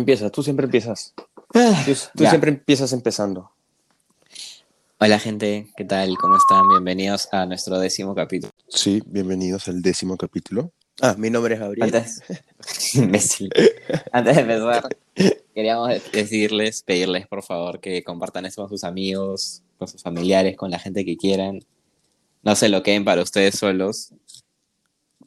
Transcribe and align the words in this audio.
Empieza, 0.00 0.30
tú 0.30 0.42
siempre 0.42 0.64
empiezas. 0.64 1.12
Ah, 1.54 1.82
Tú, 1.84 1.92
tú 2.16 2.24
siempre 2.26 2.50
empiezas 2.50 2.92
empezando. 2.94 3.50
Hola 4.98 5.18
gente, 5.18 5.68
¿qué 5.76 5.84
tal? 5.84 6.16
¿Cómo 6.16 6.38
están? 6.38 6.66
Bienvenidos 6.70 7.28
a 7.32 7.44
nuestro 7.44 7.78
décimo 7.78 8.14
capítulo. 8.14 8.50
Sí, 8.68 9.02
bienvenidos 9.04 9.68
al 9.68 9.82
décimo 9.82 10.16
capítulo. 10.16 10.72
Ah, 11.02 11.14
mi 11.18 11.28
nombre 11.28 11.54
es 11.54 11.60
Gabriel. 11.60 11.84
Antes, 11.84 12.22
imbécil. 12.94 13.50
Antes 14.10 14.36
de 14.36 14.40
empezar, 14.42 14.88
queríamos 15.54 15.88
de- 15.90 16.02
decirles, 16.12 16.82
pedirles 16.82 17.26
por 17.26 17.42
favor 17.42 17.78
que 17.80 18.02
compartan 18.02 18.46
esto 18.46 18.62
con 18.62 18.70
sus 18.70 18.84
amigos, 18.84 19.62
con 19.78 19.86
sus 19.86 20.02
familiares, 20.02 20.56
con 20.56 20.70
la 20.70 20.78
gente 20.78 21.04
que 21.04 21.18
quieran. 21.18 21.60
No 22.42 22.56
se 22.56 22.70
lo 22.70 22.82
queden 22.82 23.04
para 23.04 23.20
ustedes 23.22 23.58
solos. 23.58 24.14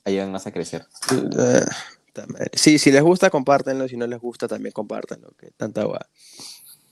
Ayúdennos 0.04 0.48
a 0.48 0.52
crecer. 0.52 0.88
Madre. 1.12 1.66
Sí, 2.54 2.78
si 2.78 2.92
les 2.92 3.02
gusta, 3.02 3.30
compártanlo. 3.30 3.88
Si 3.88 3.98
no 3.98 4.08
les 4.08 4.20
gusta, 4.20 4.48
también 4.48 4.72
compártanlo. 4.72 5.32
Que 5.38 5.52
tanta 5.52 5.84
guay. 5.84 6.00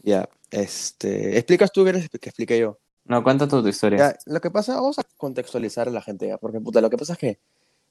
Ya, 0.04 0.28
este. 0.50 1.38
¿Explicas 1.38 1.72
tú 1.72 1.84
quieres 1.84 2.10
que 2.10 2.30
explique 2.30 2.58
yo? 2.58 2.80
No, 3.06 3.24
cuenta 3.24 3.48
tú 3.48 3.62
tu 3.62 3.68
historia. 3.68 3.98
Ya, 3.98 4.16
lo 4.26 4.40
que 4.42 4.52
pasa, 4.52 4.76
vamos 4.76 5.00
a 5.00 5.04
contextualizar 5.18 5.88
a 5.88 5.92
la 5.92 6.02
gente 6.02 6.28
ya, 6.28 6.38
porque 6.38 6.60
puta, 6.60 6.82
lo 6.82 6.90
que 6.90 6.98
pasa 6.98 7.14
es 7.14 7.20
que, 7.20 7.40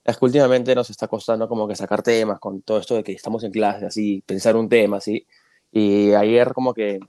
es 0.03 0.17
que 0.17 0.25
últimamente 0.25 0.73
nos 0.73 0.89
está 0.89 1.07
costando 1.07 1.47
como 1.47 1.67
que 1.67 1.75
sacar 1.75 2.01
temas 2.01 2.39
con 2.39 2.61
todo 2.61 2.79
esto 2.79 2.95
de 2.95 3.03
que 3.03 3.11
estamos 3.11 3.43
en 3.43 3.51
clase, 3.51 3.85
así, 3.85 4.23
pensar 4.25 4.55
un 4.55 4.69
tema, 4.69 4.97
así. 4.97 5.27
Y 5.71 6.13
ayer 6.13 6.53
como 6.53 6.73
que 6.73 6.99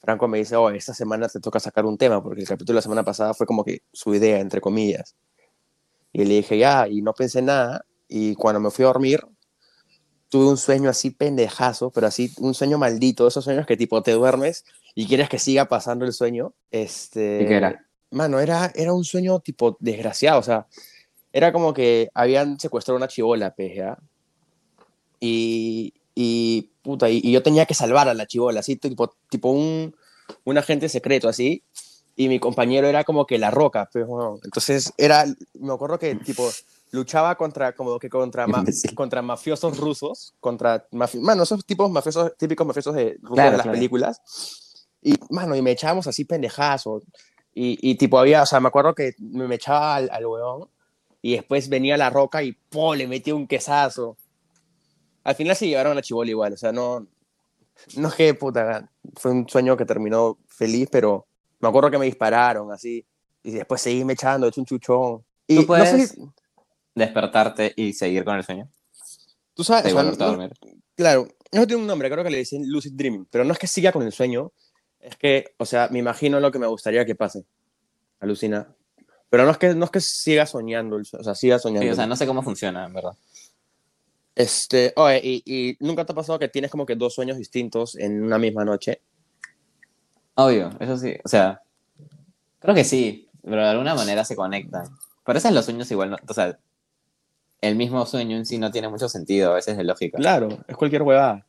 Franco 0.00 0.28
me 0.28 0.38
dice, 0.38 0.56
oh, 0.56 0.70
esta 0.70 0.92
semana 0.92 1.28
te 1.28 1.40
toca 1.40 1.60
sacar 1.60 1.86
un 1.86 1.96
tema, 1.96 2.22
porque 2.22 2.42
el 2.42 2.48
capítulo 2.48 2.74
de 2.74 2.78
la 2.78 2.82
semana 2.82 3.04
pasada 3.04 3.32
fue 3.32 3.46
como 3.46 3.64
que 3.64 3.82
su 3.92 4.14
idea, 4.14 4.40
entre 4.40 4.60
comillas. 4.60 5.16
Y 6.12 6.24
le 6.24 6.34
dije, 6.34 6.58
ya, 6.58 6.86
y 6.88 7.00
no 7.02 7.14
pensé 7.14 7.42
nada, 7.42 7.86
y 8.08 8.34
cuando 8.34 8.60
me 8.60 8.70
fui 8.70 8.84
a 8.84 8.88
dormir, 8.88 9.20
tuve 10.34 10.46
un 10.46 10.56
sueño 10.56 10.90
así 10.90 11.10
pendejazo, 11.10 11.90
pero 11.90 12.08
así, 12.08 12.32
un 12.38 12.54
sueño 12.54 12.76
maldito, 12.76 13.28
esos 13.28 13.44
sueños 13.44 13.68
que 13.68 13.76
tipo 13.76 14.02
te 14.02 14.10
duermes 14.10 14.64
y 14.92 15.06
quieres 15.06 15.28
que 15.28 15.38
siga 15.38 15.66
pasando 15.66 16.04
el 16.04 16.12
sueño. 16.12 16.54
Este, 16.72 17.42
¿Y 17.44 17.46
qué 17.46 17.54
era? 17.54 17.86
Mano, 18.10 18.40
era, 18.40 18.72
era 18.74 18.92
un 18.92 19.04
sueño 19.04 19.38
tipo 19.38 19.76
desgraciado, 19.78 20.40
o 20.40 20.42
sea, 20.42 20.66
era 21.32 21.52
como 21.52 21.72
que 21.72 22.08
habían 22.14 22.58
secuestrado 22.58 22.96
una 22.96 23.06
chivola, 23.06 23.54
pues, 23.54 23.76
¿ya? 23.76 23.96
Y, 25.20 25.94
y, 26.16 26.68
puta, 26.82 27.08
y, 27.08 27.20
y 27.22 27.30
yo 27.30 27.40
tenía 27.44 27.66
que 27.66 27.74
salvar 27.74 28.08
a 28.08 28.14
la 28.14 28.26
chivola, 28.26 28.58
así, 28.58 28.74
tipo, 28.74 29.14
tipo 29.28 29.50
un, 29.50 29.94
un 30.42 30.58
agente 30.58 30.88
secreto, 30.88 31.28
así, 31.28 31.62
y 32.16 32.28
mi 32.28 32.40
compañero 32.40 32.88
era 32.88 33.04
como 33.04 33.24
que 33.24 33.38
la 33.38 33.52
roca, 33.52 33.88
pues, 33.92 34.04
weón. 34.04 34.40
entonces 34.42 34.92
era, 34.98 35.26
me 35.60 35.72
acuerdo 35.72 36.00
que, 36.00 36.16
tipo, 36.16 36.50
luchaba 36.94 37.34
contra, 37.34 37.74
como 37.74 37.98
que 37.98 38.08
contra, 38.08 38.46
ma- 38.46 38.64
contra 38.94 39.20
mafiosos 39.20 39.76
rusos, 39.78 40.34
contra, 40.40 40.86
mafi 40.92 41.18
mano, 41.18 41.42
esos 41.42 41.64
tipos 41.66 41.90
mafiosos, 41.90 42.36
típicos 42.36 42.66
mafiosos 42.66 42.94
de, 42.94 43.18
rusos 43.20 43.34
Claro, 43.34 43.50
de 43.50 43.56
las 43.58 43.64
claro. 43.64 43.76
películas, 43.76 44.20
y, 45.02 45.14
mano, 45.30 45.54
y 45.56 45.62
me 45.62 45.72
echábamos 45.72 46.06
así 46.06 46.24
pendejazo, 46.24 47.02
y, 47.54 47.78
y 47.90 47.96
tipo 47.96 48.18
había, 48.18 48.42
o 48.42 48.46
sea, 48.46 48.60
me 48.60 48.68
acuerdo 48.68 48.94
que 48.94 49.14
me, 49.18 49.54
echaba 49.54 49.96
al, 49.96 50.08
al 50.10 50.26
weón 50.26 50.68
y 51.22 51.32
después 51.36 51.68
venía 51.68 51.96
la 51.96 52.10
roca 52.10 52.42
y 52.42 52.52
¡po! 52.52 52.94
le 52.94 53.06
metía 53.06 53.34
un 53.34 53.46
quesazo. 53.46 54.16
Al 55.24 55.34
final 55.34 55.56
se 55.56 55.66
llevaron 55.68 55.92
a 55.92 55.94
la 55.96 56.02
chibola 56.02 56.30
igual, 56.30 56.52
o 56.52 56.56
sea, 56.56 56.72
no, 56.72 57.06
no 57.96 58.08
es 58.08 58.14
que 58.14 58.34
puta, 58.34 58.90
fue 59.16 59.30
un 59.32 59.48
sueño 59.48 59.76
que 59.76 59.84
terminó 59.84 60.38
feliz, 60.48 60.88
pero 60.90 61.26
me 61.60 61.68
acuerdo 61.68 61.90
que 61.90 61.98
me 61.98 62.06
dispararon 62.06 62.70
así 62.72 63.04
y 63.42 63.50
después 63.52 63.80
seguí 63.80 64.04
me 64.04 64.12
echando, 64.14 64.46
hecho 64.48 64.60
un 64.60 64.66
chuchón. 64.66 65.24
Y 65.46 65.56
¿Tú 65.56 65.60
no 65.62 65.66
puedes 65.66 65.88
sé 65.90 66.06
si- 66.08 66.20
despertarte 66.94 67.72
y 67.76 67.92
seguir 67.92 68.24
con 68.24 68.36
el 68.36 68.44
sueño? 68.44 68.68
tú 69.54 69.62
sabes, 69.62 69.92
o 69.92 69.94
sea, 69.96 70.02
no- 70.02 70.12
dormir. 70.16 70.52
Claro, 70.96 71.28
eso 71.50 71.66
tiene 71.66 71.80
un 71.82 71.86
nombre, 71.86 72.10
creo 72.10 72.24
que 72.24 72.30
le 72.30 72.38
dicen 72.38 72.68
lucid 72.68 72.92
dreaming, 72.94 73.26
pero 73.30 73.44
no 73.44 73.52
es 73.52 73.58
que 73.58 73.66
siga 73.68 73.92
con 73.92 74.02
el 74.02 74.12
sueño, 74.12 74.52
es 75.00 75.16
que, 75.16 75.54
o 75.58 75.64
sea, 75.64 75.88
me 75.92 76.00
imagino 76.00 76.40
lo 76.40 76.50
que 76.50 76.58
me 76.58 76.66
gustaría 76.66 77.04
que 77.04 77.14
pase. 77.14 77.44
Alucina. 78.20 78.74
Pero 79.30 79.44
no 79.44 79.50
es 79.52 79.58
que, 79.58 79.74
no 79.74 79.84
es 79.84 79.90
que 79.92 80.00
siga 80.00 80.46
soñando, 80.46 80.96
o 80.96 81.22
sea, 81.22 81.34
siga 81.36 81.58
soñando. 81.60 81.82
Sí, 81.86 81.90
o 81.90 81.94
sea, 81.94 82.06
no 82.06 82.16
sé 82.16 82.26
cómo 82.26 82.42
funciona, 82.42 82.84
en 82.86 82.94
verdad. 82.94 83.12
Este, 84.34 84.92
oye, 84.96 85.20
y, 85.22 85.42
y 85.44 85.76
nunca 85.80 86.04
te 86.04 86.12
ha 86.12 86.16
pasado 86.16 86.38
que 86.38 86.48
tienes 86.48 86.70
como 86.70 86.84
que 86.86 86.96
dos 86.96 87.14
sueños 87.14 87.36
distintos 87.36 87.94
en 87.96 88.22
una 88.22 88.38
misma 88.38 88.64
noche. 88.64 89.02
Obvio, 90.34 90.70
eso 90.80 90.96
sí. 90.96 91.14
O 91.24 91.28
sea, 91.28 91.60
creo 92.58 92.74
que 92.74 92.82
sí, 92.84 93.28
pero 93.42 93.62
de 93.62 93.68
alguna 93.68 93.94
manera 93.94 94.24
se 94.24 94.34
conectan. 94.34 94.86
Por 95.24 95.36
eso 95.36 95.50
los 95.52 95.64
sueños 95.64 95.88
igual, 95.92 96.10
no, 96.10 96.16
o 96.28 96.34
sea, 96.34 96.58
el 97.64 97.76
mismo 97.76 98.04
sueño 98.06 98.36
en 98.36 98.46
sí 98.46 98.58
no 98.58 98.70
tiene 98.70 98.88
mucho 98.88 99.08
sentido, 99.08 99.52
a 99.52 99.54
veces 99.54 99.76
de 99.76 99.84
lógica. 99.84 100.18
Claro, 100.18 100.48
es 100.68 100.76
cualquier 100.76 101.02
huevada. 101.02 101.46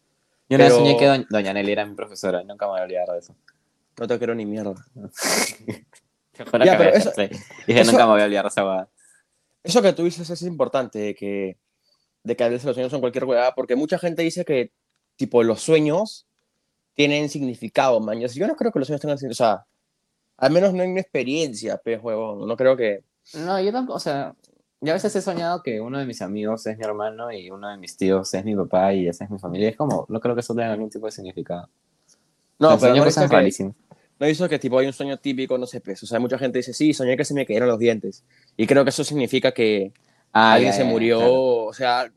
Yo 0.49 0.55
una 0.57 0.65
vez 0.65 0.73
soñé 0.73 0.97
que 0.97 1.05
doña, 1.07 1.25
doña 1.29 1.53
Nelly 1.53 1.71
era 1.71 1.85
mi 1.85 1.95
profesora, 1.95 2.43
nunca 2.43 2.65
me 2.65 2.71
voy 2.71 2.79
a 2.81 2.83
olvidar 2.83 3.07
de 3.09 3.19
eso. 3.19 3.35
No 3.99 4.07
te 4.07 4.17
quiero 4.17 4.35
ni 4.35 4.45
mierda. 4.45 4.75
Te 6.33 6.43
juro 6.45 6.65
Ya, 6.65 6.77
pero 6.77 6.89
eso- 6.91 7.09
desperté. 7.11 7.37
Dije, 7.65 7.79
eso- 7.81 7.91
nunca 7.91 8.05
me 8.05 8.11
voy 8.13 8.21
a 8.21 8.25
olvidar 8.25 8.43
de 8.43 8.49
esa 8.49 8.63
huevada. 8.63 8.89
Eso 9.63 9.81
que 9.81 9.93
tú 9.93 10.03
dices 10.03 10.29
es 10.29 10.41
importante, 10.43 10.99
de 10.99 11.15
que, 11.15 11.57
de 12.23 12.35
que 12.35 12.43
a 12.43 12.49
veces 12.49 12.65
los 12.65 12.75
sueños 12.75 12.91
son 12.91 12.99
cualquier 12.99 13.23
huevada, 13.25 13.55
porque 13.55 13.75
mucha 13.75 13.97
gente 13.97 14.21
dice 14.21 14.43
que, 14.45 14.71
tipo, 15.15 15.43
los 15.43 15.61
sueños 15.61 16.27
tienen 16.93 17.29
significado, 17.29 17.99
man. 18.01 18.19
Yo 18.19 18.27
yo 18.27 18.47
no 18.47 18.55
creo 18.55 18.71
que 18.71 18.79
los 18.79 18.87
sueños 18.87 19.01
tengan 19.01 19.17
significado. 19.17 19.55
O 19.55 19.57
sea, 19.57 19.65
al 20.37 20.51
menos 20.51 20.73
no 20.73 20.83
en 20.83 20.93
mi 20.93 20.99
experiencia, 20.99 21.77
pues, 21.83 21.99
huevón. 22.03 22.45
No 22.47 22.57
creo 22.57 22.75
que... 22.75 23.03
No, 23.33 23.59
yo 23.61 23.71
tampoco, 23.71 23.97
o 23.97 23.99
sea, 24.01 24.35
yo 24.85 24.91
a 24.91 24.95
veces 24.95 25.15
he 25.15 25.21
soñado 25.21 25.61
que 25.63 25.81
uno 25.81 25.97
de 25.99 26.05
mis 26.05 26.21
amigos 26.21 26.65
es 26.67 26.77
mi 26.77 26.83
hermano 26.85 27.31
y 27.31 27.49
uno 27.49 27.69
de 27.69 27.77
mis 27.77 27.97
tíos 27.97 28.33
es 28.33 28.45
mi 28.45 28.55
papá 28.55 28.93
y 28.93 29.07
esa 29.07 29.25
es 29.25 29.29
mi 29.29 29.39
familia. 29.39 29.69
Es 29.69 29.75
como, 29.75 30.05
no 30.09 30.19
creo 30.19 30.35
que 30.35 30.41
eso 30.41 30.53
tenga 30.55 30.71
algún 30.71 30.89
tipo 30.89 31.05
de 31.05 31.11
significado. 31.11 31.69
No, 32.59 32.77
pero 32.79 32.95
no 32.95 33.03
cosas 33.03 33.29
que, 33.29 33.35
rarísimas. 33.35 33.75
no 34.19 34.25
dice 34.27 34.47
que, 34.47 34.59
tipo, 34.59 34.77
hay 34.79 34.87
un 34.87 34.93
sueño 34.93 35.17
típico, 35.17 35.57
no 35.57 35.65
sé, 35.67 35.81
pues. 35.81 36.01
O 36.03 36.05
sea, 36.05 36.19
mucha 36.19 36.37
gente 36.37 36.59
dice, 36.59 36.73
sí, 36.73 36.93
soñé 36.93 37.17
que 37.17 37.25
se 37.25 37.33
me 37.33 37.45
cayeron 37.45 37.67
los 37.67 37.79
dientes. 37.79 38.23
Y 38.55 38.65
creo 38.67 38.83
que 38.85 38.91
eso 38.91 39.03
significa 39.03 39.51
que... 39.51 39.91
Ah, 40.31 40.53
alguien 40.53 40.71
ya, 40.73 40.77
se 40.77 40.83
ya, 40.83 40.89
murió, 40.89 41.17
claro. 41.19 41.33
o 41.65 41.73
sea, 41.73 42.11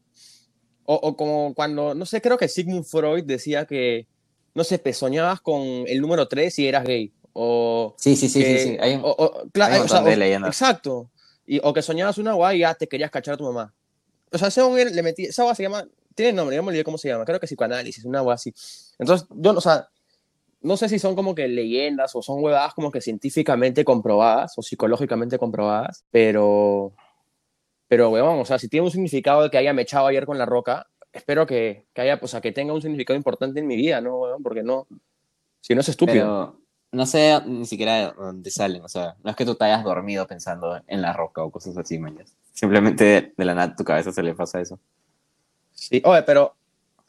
o, 0.84 0.94
o 0.94 1.16
como 1.16 1.54
cuando, 1.54 1.94
no 1.94 2.04
sé, 2.04 2.20
creo 2.20 2.36
que 2.36 2.48
Sigmund 2.48 2.84
Freud 2.84 3.22
decía 3.24 3.64
que, 3.64 4.06
no 4.54 4.64
sé, 4.64 4.78
te 4.78 4.92
soñabas 4.92 5.40
con 5.40 5.60
el 5.86 6.00
número 6.00 6.26
3 6.26 6.58
y 6.58 6.66
eras 6.66 6.84
gay, 6.84 7.12
o... 7.32 7.94
Sí, 7.96 8.16
sí, 8.16 8.28
sí, 8.28 8.40
que- 8.42 8.58
sí, 8.58 8.68
sí. 8.70 8.76
Hay 8.80 8.96
o- 8.96 9.06
o- 9.16 9.48
claro, 9.52 9.74
hay 9.74 9.80
un 9.82 9.86
montón 9.86 10.04
de 10.04 10.16
leyendas. 10.16 10.48
Exacto, 10.48 11.10
y, 11.48 11.60
o 11.62 11.72
que 11.72 11.80
soñabas 11.80 12.18
una 12.18 12.34
guay 12.34 12.58
y 12.58 12.60
ya 12.60 12.74
te 12.74 12.86
querías 12.86 13.10
cachar 13.10 13.34
a 13.34 13.36
tu 13.38 13.44
mamá. 13.44 13.74
O 14.30 14.36
sea, 14.36 14.48
ese 14.48 14.60
hombre 14.60 14.90
le 14.90 15.02
metí, 15.02 15.24
esa 15.24 15.42
guay 15.44 15.56
se 15.56 15.62
llama, 15.62 15.88
tiene 16.14 16.34
nombre, 16.34 16.54
ya 16.54 16.62
me 16.62 16.68
olvidé 16.68 16.84
cómo 16.84 16.98
se 16.98 17.08
llama, 17.08 17.24
creo 17.24 17.40
que 17.40 17.46
psicoanálisis, 17.46 18.04
una 18.04 18.20
guay 18.20 18.34
así. 18.34 18.54
Entonces, 18.98 19.26
yo, 19.30 19.52
o 19.52 19.60
sea, 19.60 19.88
no 20.60 20.76
sé 20.76 20.90
si 20.90 20.98
son 20.98 21.16
como 21.16 21.34
que 21.34 21.48
leyendas 21.48 22.14
o 22.14 22.20
son 22.20 22.44
huevadas 22.44 22.74
como 22.74 22.90
que 22.90 23.00
científicamente 23.00 23.82
comprobadas 23.82 24.52
o 24.58 24.62
psicológicamente 24.62 25.38
comprobadas, 25.38 26.04
pero, 26.10 26.92
pero 27.88 28.10
huevón, 28.10 28.40
o 28.40 28.44
sea, 28.44 28.58
si 28.58 28.68
tiene 28.68 28.84
un 28.84 28.92
significado 28.92 29.42
de 29.42 29.50
que 29.50 29.56
haya 29.56 29.72
mechado 29.72 30.06
ayer 30.06 30.26
con 30.26 30.36
la 30.36 30.44
roca, 30.44 30.86
espero 31.12 31.46
que, 31.46 31.86
que 31.94 32.02
haya, 32.02 32.18
o 32.20 32.28
sea, 32.28 32.42
que 32.42 32.52
tenga 32.52 32.74
un 32.74 32.82
significado 32.82 33.16
importante 33.16 33.60
en 33.60 33.66
mi 33.66 33.76
vida, 33.76 34.02
¿no, 34.02 34.18
huevón? 34.18 34.42
Porque 34.42 34.62
no, 34.62 34.86
si 35.60 35.74
no 35.74 35.80
es 35.80 35.88
estúpido. 35.88 36.58
Pero 36.58 36.67
no 36.92 37.06
sé 37.06 37.40
ni 37.46 37.66
siquiera 37.66 37.94
de 37.96 38.12
dónde 38.12 38.50
salen. 38.50 38.82
O 38.82 38.88
sea, 38.88 39.16
no 39.22 39.30
es 39.30 39.36
que 39.36 39.44
tú 39.44 39.54
te 39.54 39.64
hayas 39.64 39.84
dormido 39.84 40.26
pensando 40.26 40.80
en 40.86 41.02
la 41.02 41.12
roca 41.12 41.42
o 41.42 41.50
cosas 41.50 41.76
así, 41.76 41.98
mañas. 41.98 42.34
Simplemente 42.52 43.32
de, 43.36 43.44
la 43.44 43.54
nada 43.54 43.76
tu 43.76 43.84
cabeza 43.84 44.12
se 44.12 44.22
le 44.22 44.34
pasa 44.34 44.60
eso. 44.60 44.78
Sí, 45.72 46.02
oye, 46.04 46.22
pero 46.22 46.56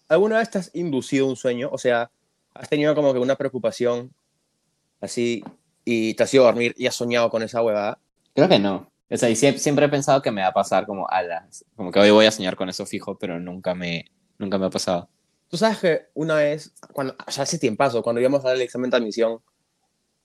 ¿alguna 0.08 0.38
vez 0.38 0.50
te 0.52 0.60
has 0.60 0.72
inducido 0.76 1.28
un 1.28 1.36
sueño? 1.36 1.70
O 1.72 1.78
sea, 1.78 2.12
has 2.54 2.70
tenido 2.70 2.94
como 2.94 3.14
que 3.14 3.20
una 3.20 3.36
preocupación 3.36 4.14
así 5.02 5.44
y 5.86 6.14
te 6.14 6.24
has 6.24 6.34
ido 6.34 6.44
a 6.44 6.48
dormir 6.48 6.76
y 6.78 6.88
has 6.88 6.96
soñado 6.96 7.30
con 7.30 7.42
esa 7.42 7.64
huevada. 7.64 8.00
Creo 8.36 8.50
que 8.50 8.60
no. 8.60 8.92
O 9.10 9.18
sea, 9.18 9.30
y 9.30 9.36
sie- 9.36 9.58
siempre, 9.58 9.88
he 9.88 9.90
pensado 9.90 10.22
que 10.22 10.32
me 10.32 10.42
va 10.42 10.50
a 10.50 10.54
pasar 10.54 10.86
como 10.86 11.10
a 11.10 11.24
las... 11.24 11.66
Como 11.76 11.92
que 11.92 12.00
hoy 12.00 12.12
voy 12.12 12.28
a 12.28 12.32
soñar 12.32 12.56
con 12.56 12.70
eso 12.70 12.86
fijo, 12.86 13.18
pero 13.18 13.40
nunca 13.40 13.74
me, 13.74 14.06
nunca 14.38 14.60
me 14.60 14.68
ha 14.68 14.70
pasado. 14.70 15.10
Tú 15.50 15.58
sabes 15.58 15.80
que 15.80 16.02
una 16.14 16.36
vez, 16.36 16.76
cuando, 16.94 17.16
sea, 17.28 17.44
hace 17.44 17.58
tiempazo, 17.58 18.04
cuando 18.04 18.22
íbamos 18.22 18.46
a 18.46 18.50
dar 18.50 18.56
el 18.56 18.62
examen 18.62 18.92
de 18.92 18.98
admisión, 18.98 19.40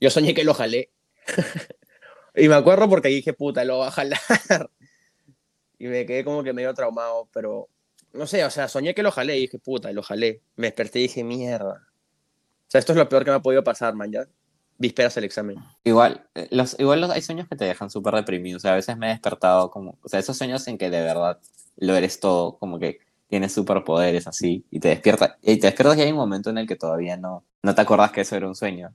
yo 0.04 0.10
soñé 0.10 0.34
que 0.34 0.44
lo 0.44 0.52
jalé. 0.52 0.90
y 2.34 2.46
me 2.46 2.54
acuerdo 2.54 2.90
porque 2.90 3.08
dije, 3.08 3.32
puta, 3.32 3.64
lo 3.64 3.78
va 3.78 3.88
a 3.88 3.90
jalar. 3.90 4.20
y 5.78 5.86
me 5.86 6.04
quedé 6.04 6.24
como 6.24 6.44
que 6.44 6.52
medio 6.52 6.74
traumado, 6.74 7.26
pero 7.32 7.70
no 8.12 8.26
sé, 8.26 8.44
o 8.44 8.50
sea, 8.50 8.68
soñé 8.68 8.94
que 8.94 9.02
lo 9.02 9.10
jalé 9.10 9.38
y 9.38 9.40
dije, 9.40 9.58
puta, 9.58 9.90
lo 9.92 10.02
jalé. 10.02 10.42
Me 10.56 10.66
desperté 10.66 10.98
y 10.98 11.02
dije, 11.04 11.24
mierda. 11.24 11.88
O 11.88 12.70
sea, 12.70 12.80
esto 12.80 12.92
es 12.92 12.98
lo 12.98 13.08
peor 13.08 13.24
que 13.24 13.30
me 13.30 13.38
ha 13.38 13.40
podido 13.40 13.64
pasar, 13.64 13.94
man, 13.94 14.12
ya. 14.12 14.28
Vísperas 14.76 15.14
del 15.14 15.24
examen. 15.24 15.56
Igual, 15.84 16.28
eh, 16.34 16.48
los, 16.50 16.78
igual 16.78 17.00
los, 17.00 17.08
hay 17.08 17.22
sueños 17.22 17.48
que 17.48 17.56
te 17.56 17.64
dejan 17.64 17.88
súper 17.88 18.14
deprimido. 18.14 18.58
O 18.58 18.60
sea, 18.60 18.72
a 18.72 18.76
veces 18.76 18.98
me 18.98 19.06
he 19.06 19.10
despertado 19.10 19.70
como... 19.70 19.98
O 20.02 20.08
sea, 20.10 20.20
esos 20.20 20.36
sueños 20.36 20.68
en 20.68 20.76
que 20.76 20.90
de 20.90 21.00
verdad 21.00 21.40
lo 21.76 21.96
eres 21.96 22.20
todo, 22.20 22.58
como 22.58 22.78
que 22.78 22.98
tienes 23.26 23.54
superpoderes 23.54 24.26
así, 24.26 24.66
y 24.70 24.80
te 24.80 24.88
despiertas, 24.88 25.36
y 25.40 25.58
te 25.58 25.68
despiertas 25.68 25.96
y 25.96 26.02
hay 26.02 26.10
un 26.10 26.18
momento 26.18 26.50
en 26.50 26.58
el 26.58 26.66
que 26.66 26.76
todavía 26.76 27.16
no, 27.16 27.44
no 27.62 27.74
te 27.74 27.80
acordás 27.80 28.12
que 28.12 28.20
eso 28.20 28.36
era 28.36 28.46
un 28.46 28.54
sueño. 28.54 28.92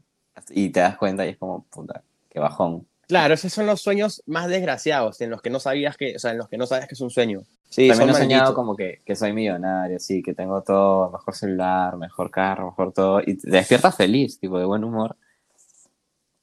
Y 0.49 0.69
te 0.69 0.79
das 0.79 0.97
cuenta 0.97 1.25
y 1.25 1.29
es 1.29 1.37
como, 1.37 1.63
puta, 1.63 2.03
qué 2.29 2.39
bajón. 2.39 2.85
Claro, 3.07 3.33
esos 3.33 3.51
son 3.51 3.65
los 3.65 3.81
sueños 3.81 4.21
más 4.27 4.47
desgraciados, 4.47 5.19
en 5.21 5.31
los 5.31 5.41
que 5.41 5.49
no 5.49 5.59
sabías 5.59 5.97
que, 5.97 6.15
o 6.15 6.19
sea, 6.19 6.31
en 6.31 6.37
los 6.37 6.47
que 6.47 6.57
no 6.57 6.67
sabes 6.67 6.87
que 6.87 6.93
es 6.93 7.01
un 7.01 7.09
sueño. 7.09 7.41
Sí, 7.67 7.87
También 7.87 8.09
he 8.09 8.13
soñado 8.13 8.53
como 8.53 8.75
que, 8.75 9.01
que 9.03 9.15
soy 9.15 9.33
millonario, 9.33 9.99
sí, 9.99 10.21
que 10.21 10.33
tengo 10.33 10.61
todo, 10.61 11.09
mejor 11.09 11.35
celular, 11.35 11.97
mejor 11.97 12.29
carro, 12.29 12.67
mejor 12.67 12.93
todo. 12.93 13.21
Y 13.25 13.35
te 13.35 13.49
despiertas 13.49 13.95
feliz, 13.95 14.39
tipo 14.39 14.59
de 14.59 14.65
buen 14.65 14.83
humor. 14.83 15.15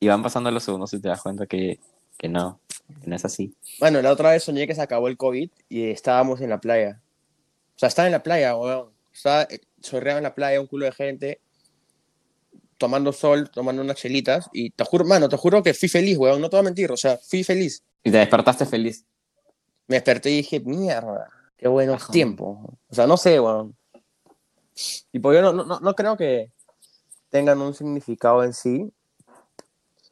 Y 0.01 0.09
van 0.09 0.23
pasando 0.23 0.51
los 0.51 0.65
segundos 0.65 0.93
y 0.93 1.01
te 1.01 1.09
das 1.09 1.23
cuenta 1.23 1.47
que, 1.47 1.79
que 2.19 2.29
no, 2.29 2.61
que 3.01 3.11
no 3.11 3.17
es 3.17 3.25
así. 3.25 3.55
Bueno, 3.79 4.03
la 4.03 4.11
otra 4.11 4.31
vez 4.31 4.43
soñé 4.43 4.67
que 4.67 4.75
se 4.75 4.83
acabó 4.83 5.09
el 5.09 5.17
COVID 5.17 5.51
y 5.69 5.91
estábamos 5.91 6.41
en 6.41 6.51
la 6.51 6.59
playa. 6.59 7.01
O 7.77 7.79
sea, 7.79 7.89
estaba 7.89 8.07
en 8.07 8.13
la 8.13 8.23
playa, 8.23 8.57
weón. 8.57 8.91
Estaba 9.13 9.43
eh, 9.45 9.61
sorreado 9.81 10.19
en 10.19 10.25
la 10.25 10.35
playa, 10.35 10.61
un 10.61 10.67
culo 10.67 10.85
de 10.85 10.93
gente, 10.93 11.41
tomando 12.79 13.13
sol, 13.13 13.51
tomando 13.51 13.83
unas 13.83 13.97
chelitas. 13.97 14.49
Y 14.53 14.71
te 14.71 14.85
juro, 14.85 15.05
mano, 15.05 15.29
te 15.29 15.37
juro 15.37 15.63
que 15.63 15.75
fui 15.75 15.89
feliz, 15.89 16.17
weón. 16.19 16.41
No 16.41 16.49
te 16.51 16.57
voy 16.57 16.61
a 16.61 16.65
mentir, 16.65 16.91
o 16.93 16.97
sea, 16.97 17.17
fui 17.19 17.43
feliz. 17.45 17.83
Y 18.05 18.11
te 18.11 18.19
despertaste 18.19 18.67
feliz. 18.67 19.05
Me 19.89 19.97
desperté 19.97 20.31
y 20.31 20.37
dije, 20.39 20.61
mierda, 20.61 21.29
qué 21.57 21.69
buenos 21.69 22.03
Ajá. 22.03 22.13
tiempos. 22.13 22.59
O 22.89 22.95
sea, 22.95 23.07
no 23.07 23.17
sé, 23.17 23.39
weón. 23.41 23.77
Tipo, 25.11 25.33
yo 25.33 25.41
no, 25.43 25.53
no, 25.53 25.81
no- 25.81 25.95
creo 25.95 26.17
que 26.17 26.51
tengan 27.31 27.61
un 27.63 27.75
significado 27.75 28.45
en 28.45 28.53
sí. 28.53 28.91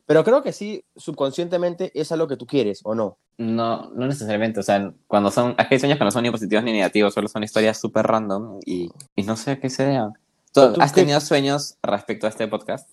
Pero 0.07 0.23
creo 0.23 0.43
que 0.43 0.53
sí, 0.53 0.85
subconscientemente, 0.97 1.91
es 1.99 2.13
algo 2.13 2.29
que 2.29 2.37
tú 2.37 2.47
quieres, 2.47 2.81
¿o 2.85 2.95
no? 2.95 3.17
No, 3.39 3.91
no 3.91 4.07
necesariamente, 4.07 4.61
o 4.61 4.63
sea, 4.63 4.93
cuando 5.07 5.31
son, 5.31 5.55
es 5.59 5.67
que 5.67 5.75
hay 5.75 5.79
sueños 5.81 5.99
que 5.99 6.05
no 6.05 6.11
son 6.11 6.23
ni 6.23 6.31
positivos 6.31 6.63
ni 6.63 6.73
negativos, 6.73 7.15
solo 7.15 7.27
son 7.27 7.43
historias 7.43 7.81
súper 7.81 8.07
random 8.07 8.61
y, 8.67 8.91
y 9.17 9.23
no 9.23 9.35
sé 9.37 9.53
a 9.53 9.61
qué 9.61 9.71
se 9.71 9.85
deban. 9.87 10.13
¿Tú, 10.55 10.73
¿Tú 10.73 10.81
¿Has 10.81 10.93
qué- 10.93 11.01
tenido 11.03 11.21
sueños 11.21 11.77
respecto 11.83 12.27
a 12.27 12.31
este 12.31 12.47
podcast? 12.49 12.89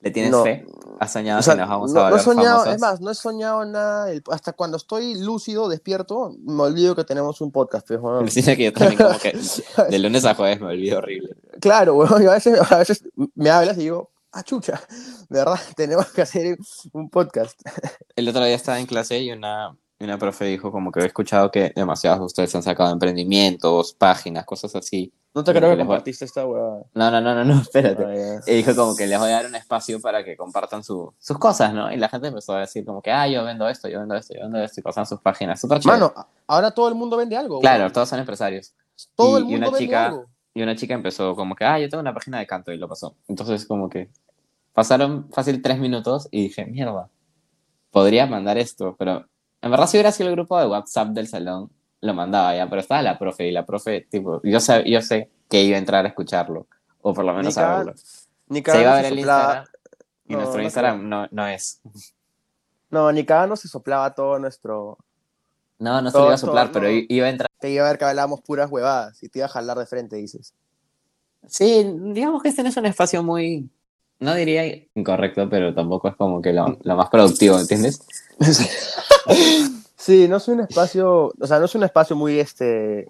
¿Le 0.00 0.10
tienes 0.10 0.30
No. 0.30 0.42
fe? 0.44 0.64
¿Has 1.00 1.12
soñado 1.12 1.40
O 1.40 1.42
sea, 1.42 1.54
que 1.54 1.60
nos 1.60 1.68
vamos 1.68 1.92
no, 1.92 2.00
a 2.02 2.10
no 2.10 2.16
he 2.16 2.20
soñado, 2.20 2.48
famosos? 2.60 2.74
es 2.74 2.80
más, 2.80 3.00
no 3.00 3.10
he 3.10 3.14
soñado 3.14 3.64
nada. 3.64 4.10
el- 4.10 4.22
hasta 4.30 4.52
cuando 4.54 4.76
estoy 4.78 5.16
lúcido, 5.20 5.68
despierto, 5.68 6.34
me 6.40 6.62
olvido 6.62 6.94
que 6.96 7.04
tenemos 7.04 7.40
un 7.40 7.50
podcast. 7.52 7.86
Pues. 7.86 8.00
Alucina 8.02 8.56
que 8.56 8.64
yo 8.64 8.72
también 8.72 8.96
como 8.96 9.18
que 9.18 9.36
de 9.90 9.98
lunes 9.98 10.24
a 10.24 10.34
jueves 10.34 10.60
me 10.60 10.68
olvido 10.68 10.98
horrible. 10.98 11.36
Claro, 11.60 11.94
weón, 11.94 12.22
y 12.22 12.26
a 12.26 12.30
veces, 12.32 12.58
a 12.72 12.78
veces 12.78 13.04
me 13.34 13.50
hablas 13.50 13.76
y 13.76 13.80
digo, 13.80 14.10
ah, 14.32 14.42
chucha, 14.42 14.80
de 15.28 15.38
verdad, 15.40 15.58
tenemos 15.76 16.06
que 16.12 16.22
hacer 16.22 16.56
un 16.92 17.10
podcast. 17.10 17.60
El 18.16 18.28
otro 18.28 18.44
día 18.44 18.54
estaba 18.54 18.78
en 18.78 18.86
clase 18.86 19.18
y 19.20 19.32
una, 19.32 19.76
y 19.98 20.04
una 20.04 20.16
profe 20.16 20.44
dijo 20.46 20.70
como 20.70 20.92
que 20.92 21.00
he 21.00 21.06
escuchado 21.06 21.50
que 21.50 21.72
demasiados 21.74 22.20
de 22.20 22.24
ustedes 22.26 22.54
han 22.54 22.62
sacado 22.62 22.92
emprendimientos, 22.92 23.92
páginas, 23.94 24.44
cosas 24.46 24.74
así. 24.76 25.12
No 25.38 25.44
te 25.44 25.52
creo 25.52 25.70
que 25.70 25.74
que 25.74 25.76
les 25.78 25.86
voy- 25.86 25.94
compartiste 25.96 26.24
esta 26.24 26.46
weá. 26.46 26.82
No, 26.94 27.10
no, 27.10 27.20
no, 27.20 27.34
no, 27.34 27.44
no, 27.44 27.54
espérate. 27.62 28.04
Ah, 28.04 28.40
Y 28.46 28.54
dijo 28.56 28.74
como 28.74 28.96
que 28.96 29.06
les 29.06 29.18
voy 29.18 29.28
a 29.30 29.34
dar 29.34 29.46
un 29.46 29.54
espacio 29.54 30.00
para 30.00 30.24
que 30.24 30.36
compartan 30.36 30.82
su- 30.84 31.12
sus 31.18 31.38
cosas, 31.38 31.72
¿no? 31.72 31.92
Y 31.92 31.96
la 31.96 32.08
gente 32.08 32.28
empezó 32.28 32.54
a 32.54 32.60
decir 32.60 32.84
como 32.84 33.00
que, 33.02 33.10
ah, 33.10 33.26
yo 33.28 33.44
vendo 33.44 33.68
esto, 33.68 33.88
yo 33.88 34.00
vendo 34.00 34.14
esto, 34.14 34.34
yo 34.34 34.40
vendo 34.42 34.58
esto, 34.60 34.80
y 34.80 34.82
pasan 34.82 35.06
sus 35.06 35.20
páginas. 35.20 35.60
Súper 35.60 35.80
chévere. 35.80 36.00
Mano, 36.00 36.14
ahora 36.46 36.70
todo 36.72 36.88
el 36.88 36.94
mundo 36.94 37.16
vende 37.16 37.36
algo. 37.36 37.60
claro, 37.60 37.90
todos 37.92 38.08
son 38.08 38.18
empresarios. 38.18 38.74
todo 39.14 39.38
y- 39.38 39.42
el 39.42 39.48
y 39.48 39.52
mundo 39.52 39.56
una 39.56 39.66
vende 39.70 39.78
chica- 39.86 40.06
algo. 40.06 40.26
Y 40.54 40.62
una 40.62 40.74
chica 40.74 40.94
empezó 40.94 41.36
como 41.36 41.54
que, 41.54 41.64
ah, 41.64 41.78
yo 41.78 41.88
tengo 41.88 42.00
una 42.00 42.12
página 42.14 42.38
de 42.40 42.46
canto 42.46 42.72
y 42.72 42.78
lo 42.78 42.88
pasó. 42.88 43.14
Entonces 43.28 43.64
como 43.66 43.88
que 43.88 44.10
pasaron 44.72 45.28
fácil 45.32 45.62
tres 45.62 45.78
minutos 45.78 46.26
y 46.32 46.42
dije, 46.44 46.66
mierda, 46.66 47.08
podría 47.90 48.26
mandar 48.26 48.58
esto, 48.58 48.96
pero 48.98 49.24
en 49.62 49.70
verdad 49.70 49.86
si 49.86 49.96
hubiera 49.96 50.12
sido 50.12 50.28
el 50.30 50.34
grupo 50.36 50.58
de 50.58 50.66
WhatsApp 50.66 51.08
del 51.08 51.28
salón, 51.28 51.70
lo 52.00 52.14
mandaba 52.14 52.54
ya, 52.56 52.68
pero 52.68 52.80
estaba 52.80 53.02
la 53.02 53.18
profe 53.18 53.46
y 53.48 53.52
la 53.52 53.64
profe, 53.66 54.06
tipo, 54.10 54.40
yo 54.44 54.60
sé, 54.60 54.88
yo 54.88 55.00
sé 55.02 55.30
que 55.48 55.62
iba 55.62 55.76
a 55.76 55.78
entrar 55.78 56.04
a 56.04 56.08
escucharlo, 56.08 56.66
o 57.02 57.12
por 57.14 57.24
lo 57.24 57.32
menos 57.34 57.56
Ni 57.56 57.62
a 57.62 57.76
verlo. 57.76 57.94
Ni 58.48 58.62
Se 58.62 58.80
iba 58.80 58.92
a 58.92 58.96
ver 59.02 59.04
el 59.06 59.18
soplaba- 59.18 59.42
Instagram 59.42 59.66
y 60.26 60.32
No, 60.32 60.38
nuestro 60.38 60.58
no 60.58 60.64
Instagram 60.64 61.08
no, 61.08 61.26
no 61.30 61.46
es. 61.46 61.80
No, 62.90 63.12
ni 63.12 63.24
cagando 63.24 63.56
se 63.56 63.68
soplaba 63.68 64.14
todo 64.14 64.38
nuestro. 64.38 64.98
No, 65.78 66.00
no 66.02 66.10
se 66.10 66.18
lo 66.18 66.24
iba 66.26 66.34
a 66.34 66.38
soplar, 66.38 66.66
todo, 66.72 66.80
pero 66.82 66.92
no. 66.92 67.00
iba 67.08 67.26
a 67.26 67.30
entrar. 67.30 67.50
Te 67.60 67.70
iba 67.70 67.84
a 67.86 67.88
ver 67.90 67.98
que 67.98 68.04
hablábamos 68.04 68.40
puras 68.40 68.70
huevadas 68.70 69.22
y 69.22 69.28
te 69.28 69.38
iba 69.40 69.46
a 69.46 69.50
jalar 69.50 69.78
de 69.78 69.86
frente, 69.86 70.16
dices. 70.16 70.54
Sí, 71.46 71.84
digamos 72.12 72.42
que 72.42 72.48
este 72.48 72.62
no 72.62 72.68
es 72.68 72.76
un 72.76 72.86
espacio 72.86 73.22
muy, 73.22 73.70
no 74.18 74.34
diría 74.34 74.66
incorrecto, 74.94 75.48
pero 75.48 75.72
tampoco 75.74 76.08
es 76.08 76.16
como 76.16 76.42
que 76.42 76.52
lo, 76.52 76.78
lo 76.82 76.96
más 76.96 77.08
productivo, 77.10 77.58
¿entiendes? 77.58 78.00
Sí, 80.08 80.26
no 80.26 80.38
es 80.38 80.48
un 80.48 80.60
espacio, 80.60 81.34
o 81.38 81.46
sea, 81.46 81.58
no 81.58 81.66
es 81.66 81.74
un 81.74 81.82
espacio 81.84 82.16
muy 82.16 82.40
este. 82.40 83.00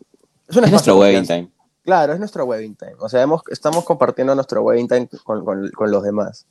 Es 0.48 0.56
un 0.56 0.64
Es 0.64 0.70
nuestro 0.72 0.98
webbing 0.98 1.24
time. 1.28 1.48
Claro, 1.84 2.12
es 2.12 2.18
nuestro 2.18 2.44
webbing 2.44 2.74
time. 2.74 2.96
O 2.98 3.08
sea, 3.08 3.22
hemos- 3.22 3.42
estamos 3.50 3.84
compartiendo 3.84 4.34
nuestro 4.34 4.62
webbing 4.62 4.88
time 4.88 5.08
con, 5.22 5.44
con- 5.44 5.70
con 5.70 5.90
los 5.92 6.02
demás. 6.02 6.44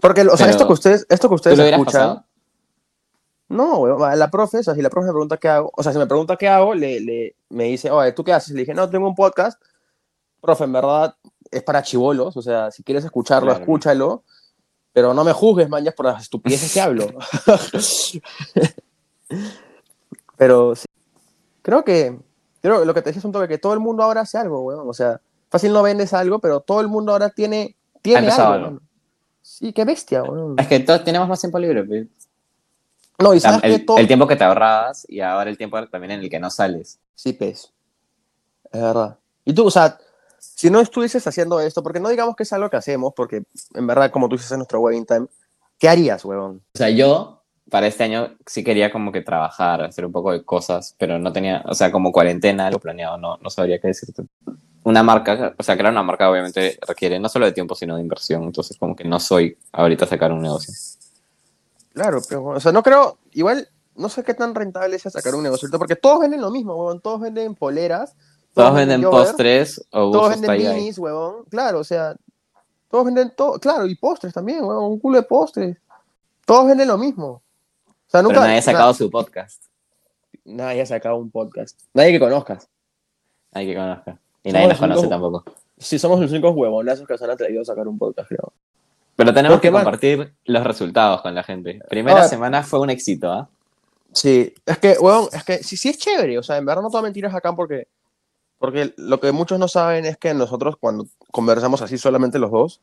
Porque, 0.00 0.22
o 0.22 0.36
sea, 0.38 0.46
Pero, 0.46 0.50
esto 0.50 0.66
que 0.66 0.72
ustedes, 0.72 1.06
esto 1.10 1.28
que 1.28 1.32
¿Tú 1.32 1.34
ustedes 1.34 1.58
escuchan. 1.58 1.84
pasado? 1.84 2.24
No, 3.50 3.76
weón, 3.80 4.18
la 4.18 4.30
profe, 4.30 4.60
o 4.60 4.62
sea, 4.62 4.74
si 4.74 4.80
la 4.80 4.88
profe 4.88 5.08
me 5.08 5.12
pregunta 5.12 5.36
qué 5.36 5.48
hago, 5.48 5.70
o 5.76 5.82
sea, 5.82 5.92
si 5.92 5.98
me 5.98 6.06
pregunta 6.06 6.36
qué 6.36 6.48
hago, 6.48 6.74
le, 6.74 7.00
le- 7.00 7.36
me 7.50 7.64
dice, 7.64 7.90
oye, 7.90 8.12
¿tú 8.12 8.24
qué 8.24 8.32
haces? 8.32 8.54
Le 8.54 8.60
dije, 8.60 8.72
no, 8.72 8.88
tengo 8.88 9.06
un 9.06 9.14
podcast. 9.14 9.60
Profe, 10.40 10.64
en 10.64 10.72
verdad 10.72 11.14
es 11.50 11.62
para 11.62 11.82
chivolos, 11.82 12.34
o 12.38 12.40
sea, 12.42 12.70
si 12.70 12.82
quieres 12.82 13.04
escucharlo, 13.04 13.48
Claro. 13.50 13.60
escúchalo, 13.60 14.22
pero 14.94 15.12
no 15.12 15.24
me 15.24 15.32
juzgues, 15.34 15.68
ya 15.82 15.92
por 15.92 16.06
las 16.06 16.22
estupideces 16.22 16.72
que 16.72 16.80
hablo. 16.80 17.06
pero 20.36 20.74
sí, 20.74 20.86
creo 21.62 21.84
que, 21.84 22.18
creo 22.60 22.80
que 22.80 22.86
lo 22.86 22.94
que 22.94 23.02
te 23.02 23.10
decía 23.10 23.20
es 23.20 23.24
un 23.24 23.32
toque, 23.32 23.48
que 23.48 23.58
todo 23.58 23.74
el 23.74 23.80
mundo 23.80 24.02
ahora 24.02 24.22
hace 24.22 24.38
algo, 24.38 24.62
weón, 24.62 24.88
o 24.88 24.92
sea, 24.92 25.20
fácil 25.50 25.72
no 25.72 25.82
vendes 25.82 26.12
algo, 26.12 26.38
pero 26.38 26.60
todo 26.60 26.80
el 26.80 26.88
mundo 26.88 27.12
ahora 27.12 27.30
tiene, 27.30 27.76
tiene 28.02 28.28
algo. 28.28 28.80
Sí, 29.42 29.72
qué 29.72 29.84
bestia, 29.84 30.22
weón. 30.22 30.56
Es 30.58 30.66
que 30.66 30.80
todos 30.80 31.04
tenemos 31.04 31.28
más 31.28 31.40
tiempo 31.40 31.58
libre. 31.58 31.84
pues. 31.84 32.06
No, 33.18 33.34
y 33.34 33.40
sabes 33.40 33.60
que 33.60 33.74
el, 33.74 33.86
todo... 33.86 33.98
el 33.98 34.06
tiempo 34.06 34.26
que 34.26 34.36
te 34.36 34.44
ahorrabas 34.44 35.06
y 35.08 35.20
ahora 35.20 35.50
el 35.50 35.56
tiempo 35.56 35.86
también 35.88 36.12
en 36.12 36.20
el 36.20 36.30
que 36.30 36.40
no 36.40 36.50
sales. 36.50 36.98
Sí, 37.14 37.32
pues. 37.32 37.72
Es 38.72 38.80
verdad. 38.80 39.18
Y 39.44 39.52
tú, 39.52 39.66
o 39.66 39.70
sea, 39.70 39.98
si 40.38 40.70
no 40.70 40.80
estuvieses 40.80 41.26
haciendo 41.26 41.60
esto, 41.60 41.82
porque 41.82 42.00
no 42.00 42.08
digamos 42.08 42.34
que 42.34 42.42
es 42.42 42.52
algo 42.52 42.68
que 42.68 42.76
hacemos, 42.76 43.12
porque 43.14 43.44
en 43.74 43.86
verdad, 43.86 44.10
como 44.10 44.28
tú 44.28 44.36
dices 44.36 44.50
en 44.50 44.58
nuestro 44.58 44.80
wedding 44.80 45.06
time, 45.06 45.26
¿qué 45.78 45.88
harías, 45.88 46.24
huevón? 46.24 46.62
O 46.74 46.78
sea, 46.78 46.90
yo 46.90 47.43
para 47.70 47.86
este 47.86 48.04
año 48.04 48.36
sí 48.46 48.62
quería 48.62 48.92
como 48.92 49.10
que 49.10 49.22
trabajar, 49.22 49.82
hacer 49.82 50.04
un 50.04 50.12
poco 50.12 50.32
de 50.32 50.44
cosas, 50.44 50.94
pero 50.98 51.18
no 51.18 51.32
tenía, 51.32 51.62
o 51.66 51.74
sea, 51.74 51.90
como 51.90 52.12
cuarentena, 52.12 52.66
algo 52.66 52.78
planeado, 52.78 53.16
no, 53.16 53.38
no 53.38 53.50
sabría 53.50 53.78
qué 53.78 53.88
decirte. 53.88 54.22
Una 54.84 55.02
marca, 55.02 55.54
o 55.56 55.62
sea, 55.62 55.76
crear 55.76 55.92
una 55.92 56.02
marca 56.02 56.30
obviamente 56.30 56.78
requiere 56.86 57.18
no 57.18 57.28
solo 57.28 57.46
de 57.46 57.52
tiempo, 57.52 57.74
sino 57.74 57.96
de 57.96 58.02
inversión, 58.02 58.42
entonces 58.42 58.76
como 58.76 58.94
que 58.94 59.04
no 59.04 59.18
soy 59.18 59.56
ahorita 59.72 60.06
sacar 60.06 60.30
un 60.30 60.42
negocio. 60.42 60.74
Claro, 61.94 62.20
pero, 62.28 62.44
o 62.44 62.60
sea, 62.60 62.70
no 62.70 62.82
creo, 62.82 63.18
igual, 63.32 63.66
no 63.96 64.08
sé 64.10 64.22
qué 64.24 64.34
tan 64.34 64.54
rentable 64.54 64.98
sea 64.98 65.10
sacar 65.10 65.34
un 65.34 65.42
negocio, 65.42 65.68
porque 65.78 65.96
todos 65.96 66.20
venden 66.20 66.42
lo 66.42 66.50
mismo, 66.50 66.74
huevón, 66.74 67.00
todos 67.00 67.20
venden 67.20 67.54
poleras, 67.54 68.14
Todos 68.52 68.74
venden 68.74 69.00
yogurt, 69.00 69.28
postres 69.28 69.80
o 69.90 70.10
todos 70.10 70.38
venden 70.40 70.76
minis, 70.76 70.98
huevón, 70.98 71.44
claro, 71.48 71.78
o 71.78 71.84
sea, 71.84 72.14
todos 72.90 73.06
venden 73.06 73.32
todo, 73.34 73.58
claro, 73.58 73.86
y 73.86 73.94
postres 73.94 74.34
también, 74.34 74.62
huevón, 74.64 74.92
un 74.92 74.98
culo 74.98 75.18
de 75.18 75.24
postres, 75.24 75.78
todos 76.44 76.66
venden 76.66 76.88
lo 76.88 76.98
mismo. 76.98 77.43
Sea, 78.14 78.22
nunca, 78.22 78.34
Pero 78.34 78.46
nadie 78.46 78.58
ha 78.58 78.62
sacado 78.62 78.94
su 78.94 79.10
podcast. 79.10 79.64
nadie 80.44 80.82
ha 80.82 80.86
sacado 80.86 81.16
un 81.16 81.30
podcast, 81.32 81.80
nadie 81.92 82.12
que 82.12 82.20
conozcas. 82.20 82.68
Nadie 83.52 83.66
que 83.68 83.74
conozca. 83.74 84.18
Y 84.44 84.50
Somos 84.50 84.52
nadie 84.52 84.68
nos 84.68 84.78
conoce 84.78 85.08
tampoco. 85.08 85.44
Sí, 85.78 85.98
somos 85.98 86.20
los 86.20 86.30
únicos 86.30 86.54
huevonazos 86.54 87.06
que 87.08 87.18
se 87.18 87.24
han 87.24 87.30
atrevido 87.30 87.62
a 87.62 87.64
sacar 87.64 87.88
un 87.88 87.98
podcast, 87.98 88.28
creo. 88.28 88.52
Pero 89.16 89.34
tenemos 89.34 89.60
que 89.60 89.70
man- 89.70 89.82
compartir 89.82 90.32
los 90.44 90.62
resultados 90.64 91.22
con 91.22 91.34
la 91.34 91.42
gente. 91.42 91.80
Primera 91.88 92.20
Ah. 92.22 92.28
semana 92.28 92.62
fue 92.62 92.78
un 92.80 92.90
éxito, 92.90 93.32
¿ah? 93.32 93.48
Sí, 94.12 94.54
es 94.64 94.78
que, 94.78 94.96
weón, 95.00 95.26
es 95.32 95.42
que 95.42 95.62
sí, 95.64 95.76
sí 95.76 95.88
es 95.88 95.98
chévere, 95.98 96.38
o 96.38 96.42
sea, 96.44 96.56
en 96.56 96.66
verdad 96.66 96.82
no 96.82 96.88
te 96.90 96.92
voy 96.96 97.00
a 97.00 97.02
mentir 97.02 97.24
es 97.24 97.34
acá 97.34 97.52
porque, 97.56 97.88
porque 98.58 98.94
lo 98.96 99.18
que 99.18 99.32
muchos 99.32 99.58
no 99.58 99.66
saben 99.66 100.04
es 100.04 100.16
que 100.18 100.34
nosotros 100.34 100.76
cuando 100.78 101.06
conversamos 101.32 101.82
así 101.82 101.98
solamente 101.98 102.38
los 102.38 102.52
dos, 102.52 102.80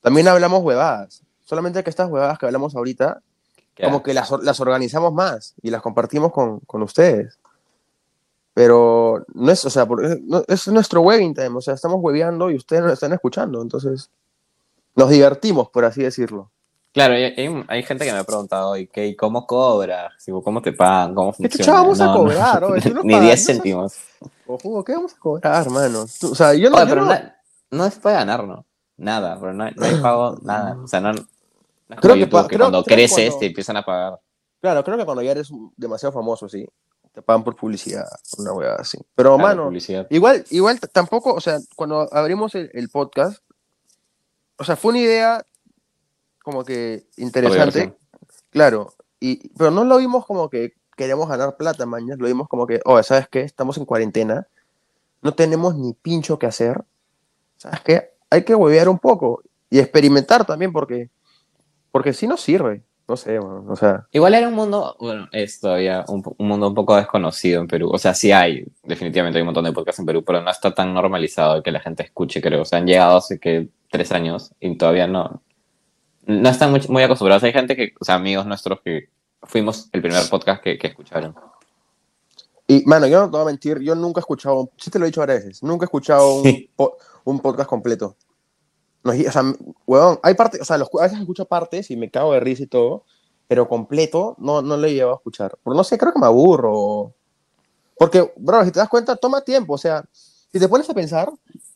también 0.00 0.26
hablamos 0.26 0.64
huevadas, 0.64 1.22
solamente 1.44 1.84
que 1.84 1.90
estas 1.90 2.10
huevadas 2.10 2.36
que 2.38 2.46
hablamos 2.46 2.74
ahorita, 2.74 3.22
como 3.84 4.02
que 4.02 4.14
las, 4.14 4.30
las 4.42 4.58
organizamos 4.60 5.12
más 5.12 5.54
y 5.62 5.70
las 5.70 5.82
compartimos 5.82 6.32
con, 6.32 6.60
con 6.60 6.82
ustedes. 6.82 7.38
Pero 8.54 9.24
no 9.34 9.52
es, 9.52 9.64
o 9.66 9.70
sea, 9.70 9.86
por- 9.86 10.04
es, 10.04 10.20
no- 10.22 10.42
es 10.48 10.66
nuestro 10.68 11.02
webbing 11.02 11.34
time, 11.34 11.50
o 11.56 11.60
sea, 11.60 11.74
estamos 11.74 11.98
hueveando 12.00 12.50
y 12.50 12.56
ustedes 12.56 12.82
nos 12.82 12.92
están 12.94 13.12
escuchando, 13.12 13.60
entonces 13.60 14.10
nos 14.94 15.10
divertimos, 15.10 15.68
por 15.68 15.84
así 15.84 16.02
decirlo. 16.02 16.50
Claro, 16.94 17.12
hay, 17.12 17.34
hay- 17.68 17.82
gente 17.82 18.06
que 18.06 18.12
me 18.12 18.18
ha 18.18 18.24
preguntado, 18.24 18.74
¿y 18.78 18.86
qué, 18.86 19.14
cómo 19.14 19.46
cobras? 19.46 20.14
¿Cómo 20.42 20.62
te 20.62 20.72
pagan? 20.72 21.14
¿Cómo 21.14 21.32
¿Qué 21.32 21.36
funciona? 21.50 21.56
chucha 21.64 21.72
vamos 21.74 22.00
a 22.00 22.06
No, 22.06 22.12
no. 22.14 22.18
cobrar? 22.20 22.60
Tú 22.82 22.90
nos 22.94 23.04
Ni 23.04 23.12
pagas, 23.12 23.20
10 23.20 23.20
no 23.20 23.28
seas- 23.36 23.44
céntimos. 23.46 23.94
Cojudo, 24.46 24.82
¿qué 24.84 24.92
vamos 24.94 25.12
a 25.12 25.18
cobrar, 25.18 25.66
hermano? 25.66 26.02
O 26.04 26.06
sea, 26.34 26.54
yo 26.54 26.70
no, 26.70 26.76
Oye, 26.76 26.84
yo 26.86 26.88
pero 26.88 27.04
no- 27.04 27.12
no, 27.12 27.20
no 27.72 27.90
se 27.90 28.00
puede 28.00 28.14
ganar, 28.16 28.44
¿no? 28.44 28.64
Nada, 28.96 29.36
pero 29.38 29.52
no, 29.52 29.70
no 29.70 29.84
hay 29.84 29.96
pago, 29.96 30.38
nada. 30.40 30.78
O 30.82 30.88
sea, 30.88 31.02
no, 31.02 31.12
Creo 31.88 32.14
que 32.14 32.20
YouTube, 32.20 32.42
que, 32.42 32.48
creo- 32.56 32.58
cuando 32.66 32.84
creo 32.84 32.96
creces 32.96 33.16
cuando- 33.30 33.38
te 33.38 33.46
empiezan 33.46 33.76
a 33.76 33.84
pagar. 33.84 34.20
Claro, 34.60 34.82
creo 34.84 34.96
que 34.98 35.04
cuando 35.04 35.22
ya 35.22 35.30
eres 35.32 35.50
demasiado 35.76 36.12
famoso, 36.12 36.48
sí, 36.48 36.66
te 37.12 37.22
pagan 37.22 37.44
por 37.44 37.54
publicidad, 37.56 38.06
una 38.38 38.52
hueá 38.52 38.74
así. 38.76 38.98
Pero, 39.14 39.36
Claro, 39.36 39.38
mano, 39.38 39.64
publicidad. 39.66 40.06
igual, 40.10 40.44
igual 40.50 40.80
tampoco, 40.92 41.32
o 41.34 41.40
sea, 41.40 41.58
cuando 41.76 42.08
abrimos 42.12 42.54
el, 42.54 42.70
el 42.74 42.88
podcast, 42.88 43.38
o 44.58 44.64
sea, 44.64 44.76
fue 44.76 44.90
una 44.90 44.98
idea 45.00 45.46
como 46.42 46.64
que 46.64 47.06
interesante, 47.16 47.94
claro, 48.50 48.94
y, 49.20 49.48
pero 49.56 49.70
no 49.70 49.84
lo 49.84 49.98
vimos 49.98 50.26
como 50.26 50.48
que 50.50 50.74
queremos 50.96 51.28
ganar 51.28 51.56
plata, 51.56 51.84
mañana. 51.86 52.16
Lo 52.18 52.26
dimos 52.26 52.48
como 52.48 52.66
que, 52.66 52.80
oh, 52.84 53.02
¿sabes 53.02 53.28
qué? 53.28 53.40
Estamos 53.42 53.76
en 53.78 53.84
cuarentena, 53.84 54.46
no 55.22 55.34
tenemos 55.34 55.74
ni 55.76 55.92
pincho 55.92 56.38
que 56.38 56.46
hacer. 56.46 56.82
¿Sabes 57.58 57.80
qué? 57.80 58.10
Hay 58.30 58.44
que 58.44 58.54
huevear 58.54 58.88
un 58.88 58.98
poco 58.98 59.42
y 59.68 59.78
experimentar 59.78 60.44
también 60.46 60.72
porque, 60.72 61.10
porque 61.96 62.12
si 62.12 62.26
no 62.26 62.36
sirve. 62.36 62.82
No 63.08 63.16
sé, 63.16 63.38
bueno, 63.38 63.64
o 63.70 63.74
sea. 63.74 64.06
Igual 64.12 64.34
era 64.34 64.48
un 64.48 64.54
mundo, 64.54 64.96
bueno, 65.00 65.28
es 65.32 65.60
todavía 65.60 66.04
un, 66.08 66.22
un, 66.36 66.46
mundo 66.46 66.68
un 66.68 66.74
poco 66.74 66.94
desconocido 66.94 67.62
en 67.62 67.68
Perú. 67.68 67.88
O 67.90 67.96
sea, 67.96 68.12
sí 68.12 68.32
hay, 68.32 68.66
definitivamente 68.82 69.38
hay 69.38 69.42
un 69.42 69.46
montón 69.46 69.64
de 69.64 69.72
podcasts 69.72 69.98
en 70.00 70.04
Perú, 70.06 70.22
pero 70.22 70.42
no 70.42 70.50
está 70.50 70.74
tan 70.74 70.92
normalizado 70.92 71.62
que 71.62 71.70
la 71.72 71.80
gente 71.80 72.02
escuche, 72.02 72.42
creo. 72.42 72.60
O 72.60 72.64
sea, 72.66 72.80
han 72.80 72.86
llegado 72.86 73.16
hace 73.16 73.38
que 73.38 73.68
tres 73.90 74.12
años 74.12 74.52
y 74.60 74.76
todavía 74.76 75.06
no, 75.06 75.40
no 76.26 76.48
están 76.50 76.70
muy, 76.70 76.82
muy 76.88 77.02
acostumbrados. 77.02 77.44
Hay 77.44 77.52
gente 77.54 77.76
que, 77.76 77.94
o 77.98 78.04
sea, 78.04 78.16
amigos 78.16 78.44
nuestros 78.44 78.80
que 78.82 79.08
fuimos 79.44 79.88
el 79.92 80.02
primer 80.02 80.28
podcast 80.28 80.62
que, 80.62 80.76
que 80.76 80.88
escucharon. 80.88 81.34
Y, 82.66 82.82
mano, 82.84 83.06
yo 83.06 83.20
no 83.20 83.26
te 83.26 83.36
voy 83.38 83.42
a 83.42 83.46
mentir, 83.46 83.78
yo 83.78 83.94
nunca 83.94 84.18
he 84.18 84.22
escuchado, 84.22 84.70
sí 84.76 84.90
te 84.90 84.98
lo 84.98 85.04
he 85.04 85.08
dicho 85.08 85.20
varias 85.20 85.44
veces, 85.44 85.62
nunca 85.62 85.84
he 85.84 85.86
escuchado 85.86 86.34
un, 86.38 86.42
Sí. 86.42 86.68
po- 86.74 86.98
un 87.24 87.38
podcast 87.38 87.70
completo. 87.70 88.16
No, 89.06 89.14
y- 89.14 89.26
o 89.26 89.32
sea, 89.32 89.42
huevón, 89.86 90.18
hay 90.22 90.34
partes, 90.34 90.60
o 90.60 90.64
sea, 90.64 90.78
los, 90.78 90.88
a 90.98 91.02
veces 91.04 91.18
escucho 91.20 91.44
partes 91.46 91.90
y 91.90 91.96
me 91.96 92.10
cago 92.10 92.32
de 92.32 92.40
risa 92.40 92.64
y 92.64 92.66
todo, 92.66 93.04
pero 93.48 93.68
completo 93.68 94.34
no, 94.38 94.62
no 94.62 94.76
lo 94.76 94.86
he 94.86 94.94
llevado 94.94 95.14
a 95.14 95.18
escuchar. 95.18 95.56
Porque 95.62 95.76
no 95.76 95.84
sé, 95.84 95.96
creo 95.98 96.12
que 96.12 96.18
me 96.18 96.26
aburro. 96.26 97.14
Porque, 97.98 98.32
bro, 98.36 98.64
si 98.64 98.70
te 98.72 98.80
das 98.80 98.88
cuenta, 98.88 99.16
toma 99.16 99.42
tiempo, 99.42 99.74
o 99.74 99.78
sea, 99.78 100.04
si 100.12 100.58
te 100.58 100.68
pones 100.68 100.88
a 100.90 100.94
pensar, 100.94 101.30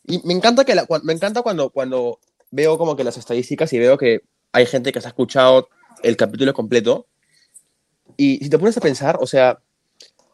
y 0.05 0.21
me 0.25 0.33
encanta, 0.33 0.65
que 0.65 0.75
la- 0.75 0.87
me 1.03 1.13
encanta 1.13 1.41
cuando, 1.41 1.69
cuando 1.69 2.19
veo 2.51 2.77
como 2.77 2.95
que 2.95 3.03
las 3.03 3.17
estadísticas 3.17 3.71
y 3.73 3.79
veo 3.79 3.97
que 3.97 4.21
hay 4.51 4.65
gente 4.65 4.91
que 4.91 5.01
se 5.01 5.07
ha 5.07 5.09
escuchado 5.09 5.69
el 6.03 6.17
capítulo 6.17 6.53
completo, 6.53 7.07
y 8.17 8.37
si 8.43 8.49
te 8.49 8.59
pones 8.59 8.77
a 8.77 8.81
pensar, 8.81 9.17
o 9.21 9.25
sea, 9.27 9.59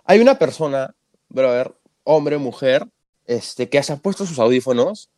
hay 0.05 0.19
una 0.19 0.39
persona, 0.39 0.95
brother, 1.29 1.73
hombre 2.03 2.35
o 2.35 2.39
mujer, 2.39 2.87
este, 3.25 3.69
que 3.69 3.81
se 3.83 3.93
ha 3.93 3.97
puesto 3.97 4.25
sus 4.25 4.39
audífonos 4.39 5.09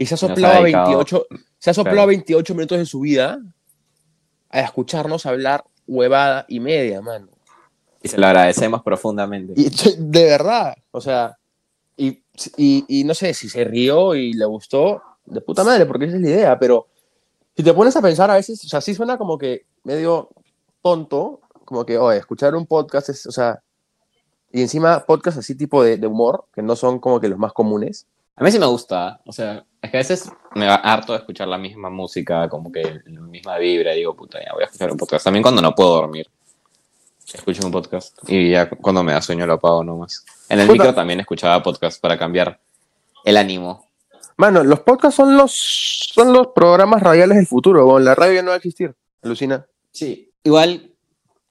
y 0.00 0.06
se 0.06 0.14
ha 0.14 0.16
soplado 0.16 0.62
dedicado- 0.64 0.86
28, 0.86 1.26
se 1.58 1.70
ha 1.70 1.74
soplado 1.74 1.96
Claro. 1.96 2.08
28 2.08 2.54
minutos 2.54 2.78
de 2.78 2.86
su 2.86 3.00
vida 3.00 3.38
a 4.48 4.60
escucharnos 4.60 5.26
hablar 5.26 5.64
huevada 5.86 6.44
y 6.48 6.58
media, 6.60 7.00
mano. 7.00 7.28
Y 8.02 8.08
se 8.08 8.16
lo 8.18 8.26
agradecemos 8.26 8.82
profundamente. 8.82 9.52
Y 9.56 9.68
de 9.98 10.24
verdad, 10.24 10.74
o 10.90 11.00
sea, 11.00 11.36
y, 11.96 12.22
y, 12.56 12.84
y 12.88 13.04
no 13.04 13.14
sé 13.14 13.34
si 13.34 13.48
se 13.48 13.62
rió 13.64 14.14
y 14.14 14.32
le 14.32 14.44
gustó, 14.46 15.02
de 15.26 15.40
puta 15.42 15.62
madre, 15.64 15.84
porque 15.86 16.06
esa 16.06 16.16
es 16.16 16.22
la 16.22 16.28
idea, 16.30 16.58
pero 16.58 16.86
si 17.54 17.62
te 17.62 17.74
pones 17.74 17.94
a 17.94 18.00
pensar 18.02 18.30
a 18.30 18.34
veces, 18.34 18.64
o 18.64 18.68
sea, 18.68 18.80
sí 18.80 18.94
suena 18.94 19.18
como 19.18 19.36
que 19.36 19.66
medio 19.84 20.30
tonto, 20.82 21.40
como 21.66 21.84
que, 21.84 21.98
oye, 21.98 22.18
escuchar 22.18 22.54
un 22.54 22.66
podcast 22.66 23.10
es, 23.10 23.26
o 23.26 23.32
sea, 23.32 23.62
y 24.50 24.62
encima 24.62 25.04
podcast 25.06 25.38
así 25.38 25.54
tipo 25.54 25.84
de, 25.84 25.98
de 25.98 26.06
humor, 26.06 26.46
que 26.54 26.62
no 26.62 26.74
son 26.74 26.98
como 27.00 27.20
que 27.20 27.28
los 27.28 27.38
más 27.38 27.52
comunes. 27.52 28.06
A 28.34 28.42
mí 28.42 28.50
sí 28.50 28.58
me 28.58 28.66
gusta, 28.66 29.20
o 29.26 29.32
sea, 29.32 29.64
es 29.82 29.90
que 29.90 29.96
a 29.96 30.00
veces 30.00 30.30
me 30.54 30.66
va 30.66 30.74
harto 30.74 31.12
de 31.12 31.18
escuchar 31.18 31.48
la 31.48 31.58
misma 31.58 31.88
música, 31.90 32.48
como 32.48 32.70
que 32.70 33.00
la 33.06 33.20
misma 33.20 33.56
vibra, 33.58 33.94
y 33.94 33.98
digo, 33.98 34.14
puta, 34.14 34.38
ya 34.44 34.52
voy 34.52 34.62
a 34.62 34.66
escuchar 34.66 34.90
un 34.90 34.96
podcast. 34.98 35.24
También 35.24 35.42
cuando 35.42 35.62
no 35.62 35.74
puedo 35.74 35.94
dormir, 35.94 36.28
escucho 37.32 37.64
un 37.64 37.72
podcast. 37.72 38.18
Y 38.28 38.50
ya 38.50 38.68
cuando 38.68 39.02
me 39.02 39.12
da 39.12 39.22
sueño 39.22 39.46
lo 39.46 39.54
apago 39.54 39.82
nomás. 39.82 40.24
En 40.48 40.60
el 40.60 40.66
Puta. 40.66 40.82
micro 40.82 40.94
también 40.94 41.20
escuchaba 41.20 41.62
podcast 41.62 42.00
para 42.00 42.18
cambiar 42.18 42.60
el 43.24 43.36
ánimo. 43.36 43.86
Mano, 44.36 44.64
los 44.64 44.80
podcasts 44.80 45.16
son 45.16 45.36
los, 45.36 45.52
son 46.14 46.32
los 46.32 46.48
programas 46.48 47.02
radiales 47.02 47.36
del 47.36 47.46
futuro, 47.46 47.86
weón. 47.86 48.04
la 48.04 48.14
radio 48.14 48.34
ya 48.34 48.42
no 48.42 48.48
va 48.48 48.54
a 48.54 48.56
existir, 48.56 48.94
alucina. 49.22 49.66
Sí. 49.92 50.30
Igual, 50.42 50.90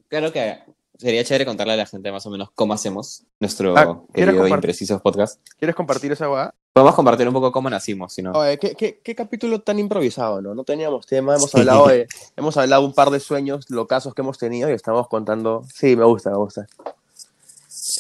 creo 0.08 0.32
que 0.32 0.60
sería 1.00 1.24
chévere 1.24 1.46
contarle 1.46 1.74
a 1.74 1.78
la 1.78 1.86
gente 1.86 2.12
más 2.12 2.26
o 2.26 2.30
menos 2.30 2.50
cómo 2.54 2.74
hacemos 2.74 3.24
nuestro 3.40 3.76
Ah, 3.78 3.86
¿quieres 3.86 4.06
querido 4.14 4.44
compartir? 4.44 4.56
Imprecisos 4.56 5.02
Podcast. 5.02 5.40
¿Quieres 5.58 5.76
compartir 5.76 6.12
esa 6.12 6.30
weá? 6.30 6.54
Podemos 6.74 6.94
compartir 6.94 7.28
un 7.28 7.34
poco 7.34 7.52
cómo 7.54 7.70
nacimos, 7.70 8.12
si 8.14 8.22
no. 8.22 8.34
Oye, 8.34 8.58
¿qué, 8.60 8.76
qué, 8.76 9.00
qué 9.02 9.16
capítulo 9.16 9.62
tan 9.62 9.80
improvisado, 9.80 10.42
¿no? 10.42 10.54
No 10.54 10.66
teníamos 10.66 11.08
tema, 11.08 11.36
hemos 11.36 11.56
hablado 11.56 11.88
de, 11.88 12.08
hemos 12.36 12.58
hablado 12.58 12.86
un 12.86 12.94
par 12.94 13.10
de 13.12 13.20
sueños 13.22 13.70
locazos 13.70 14.14
que 14.14 14.22
hemos 14.22 14.38
tenido 14.38 14.70
y 14.70 14.74
estamos 14.74 15.08
contando. 15.08 15.64
Sí, 15.74 15.96
me 15.96 16.04
gusta, 16.04 16.32
me 16.32 16.38
gusta. 16.38 16.68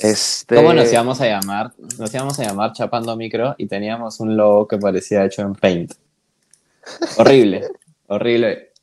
Este... 0.01 0.55
¿Cómo 0.55 0.73
nos 0.73 0.91
íbamos 0.91 1.21
a 1.21 1.25
llamar? 1.25 1.71
Nos 1.97 2.13
íbamos 2.13 2.37
a 2.39 2.43
llamar 2.43 2.73
Chapando 2.73 3.15
Micro 3.15 3.55
y 3.57 3.67
teníamos 3.67 4.19
un 4.19 4.35
logo 4.35 4.67
que 4.67 4.77
parecía 4.77 5.23
hecho 5.25 5.41
en 5.41 5.55
Paint. 5.55 5.93
Horrible, 7.17 7.69
horrible, 8.07 8.73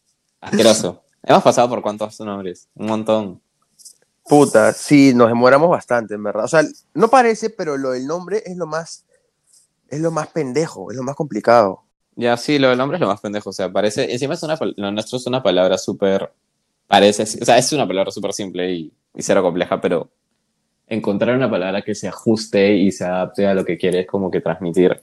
asqueroso. 0.41 1.03
Hemos 1.23 1.43
pasado 1.43 1.69
por 1.69 1.83
cuántos 1.83 2.19
nombres, 2.21 2.69
un 2.75 2.87
montón. 2.87 3.46
Puta, 4.29 4.73
sí, 4.73 5.13
nos 5.15 5.29
demoramos 5.29 5.71
bastante, 5.71 6.15
en 6.15 6.23
verdad. 6.23 6.45
O 6.45 6.49
sea, 6.49 6.63
no 6.95 7.09
parece, 7.09 7.51
pero 7.51 7.77
lo 7.77 7.93
del 7.93 8.07
nombre 8.07 8.43
es 8.45 8.57
lo 8.57 8.67
más, 8.67 9.05
es 9.89 10.01
lo 10.01 10.11
más 10.11 10.29
pendejo, 10.29 10.91
es 10.91 10.97
lo 10.97 11.03
más 11.03 11.15
complicado. 11.15 11.83
Ya, 12.17 12.37
sí, 12.37 12.59
lo 12.59 12.71
del 12.71 12.79
nombre 12.79 12.97
es 12.97 13.01
lo 13.01 13.09
más 13.09 13.21
pendejo, 13.21 13.51
o 13.51 13.53
sea, 13.53 13.71
parece, 13.71 14.11
encima 14.11 14.35
es 14.35 14.43
una, 14.43 14.59
lo 14.77 14.91
nuestro 14.91 15.19
es 15.19 15.27
una 15.27 15.43
palabra 15.43 15.77
súper, 15.77 16.33
parece, 16.87 17.25
o 17.25 17.45
sea, 17.45 17.59
es 17.59 17.71
una 17.73 17.87
palabra 17.87 18.11
súper 18.11 18.33
simple 18.33 18.73
y, 18.73 18.93
y 19.15 19.23
cero 19.23 19.43
compleja, 19.43 19.81
pero 19.81 20.11
encontrar 20.87 21.37
una 21.37 21.51
palabra 21.51 21.83
que 21.83 21.95
se 21.95 22.09
ajuste 22.09 22.75
y 22.75 22.91
se 22.91 23.05
adapte 23.05 23.47
a 23.47 23.55
lo 23.55 23.65
que 23.65 23.77
quieres 23.77 24.07
como 24.07 24.31
que 24.31 24.41
transmitir. 24.41 25.01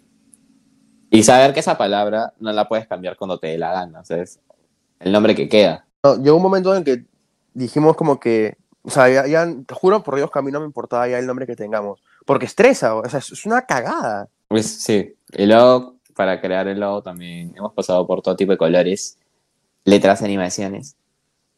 Y 1.11 1.21
saber 1.21 1.53
que 1.53 1.59
esa 1.59 1.77
palabra 1.77 2.33
no 2.39 2.51
la 2.51 2.67
puedes 2.67 2.87
cambiar 2.87 3.15
cuando 3.15 3.37
te 3.37 3.47
dé 3.47 3.57
la 3.59 3.71
gana, 3.71 3.99
o 3.99 4.05
sea, 4.05 4.17
es 4.17 4.39
el 4.99 5.11
nombre 5.11 5.35
que 5.35 5.47
queda. 5.47 5.85
No, 6.03 6.15
llegó 6.17 6.37
un 6.37 6.43
momento 6.43 6.75
en 6.75 6.83
que 6.83 7.05
dijimos 7.53 7.95
como 7.95 8.19
que, 8.19 8.57
o 8.83 8.89
sea, 8.89 9.09
ya, 9.09 9.25
ya, 9.27 9.47
te 9.65 9.73
juro 9.73 10.03
por 10.03 10.15
Dios 10.15 10.29
que 10.31 10.39
a 10.39 10.41
mí 10.41 10.51
no 10.51 10.59
me 10.59 10.65
importaba 10.65 11.07
ya 11.07 11.17
el 11.19 11.25
nombre 11.27 11.47
que 11.47 11.55
tengamos, 11.55 12.01
porque 12.25 12.45
estresa, 12.45 12.95
o 12.95 13.07
sea, 13.09 13.19
es 13.19 13.45
una 13.45 13.61
cagada. 13.63 14.27
Pues 14.47 14.67
sí, 14.83 15.15
y 15.31 15.45
luego 15.45 15.95
para 16.15 16.39
crear 16.39 16.67
el 16.67 16.79
logo 16.79 17.01
también 17.01 17.53
hemos 17.57 17.73
pasado 17.73 18.05
por 18.05 18.21
todo 18.21 18.35
tipo 18.35 18.51
de 18.51 18.57
colores, 18.57 19.17
letras, 19.85 20.21
animaciones, 20.21 20.95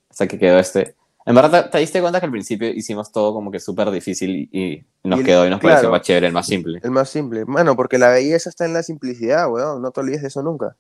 hasta 0.10 0.28
que 0.28 0.40
quedó 0.40 0.60
este. 0.60 0.96
En 1.28 1.34
verdad, 1.34 1.66
¿te, 1.66 1.70
te 1.72 1.78
diste 1.80 2.00
cuenta 2.02 2.20
que 2.20 2.28
al 2.28 2.32
principio 2.32 2.70
hicimos 2.70 3.12
todo 3.12 3.34
como 3.34 3.50
que 3.50 3.60
súper 3.60 3.90
difícil 3.90 4.48
y, 4.52 4.60
y 4.62 4.86
nos 5.04 5.18
Y 5.18 5.22
el- 5.22 5.26
quedó 5.26 5.48
y 5.48 5.50
nos 5.50 5.60
claro. 5.60 5.74
pareció 5.74 5.90
más 5.90 6.02
chévere, 6.04 6.28
el 6.28 6.34
más 6.34 6.46
simple? 6.46 6.80
El 6.84 6.92
más 6.92 7.10
simple. 7.10 7.46
Mano, 7.46 7.76
porque 7.76 7.98
la 7.98 8.10
belleza 8.10 8.48
está 8.50 8.66
en 8.66 8.74
la 8.74 8.84
simplicidad, 8.84 9.50
weón. 9.52 9.82
No 9.82 9.90
te 9.90 10.02
olvides 10.02 10.22
de 10.22 10.28
eso 10.28 10.44
nunca. 10.44 10.76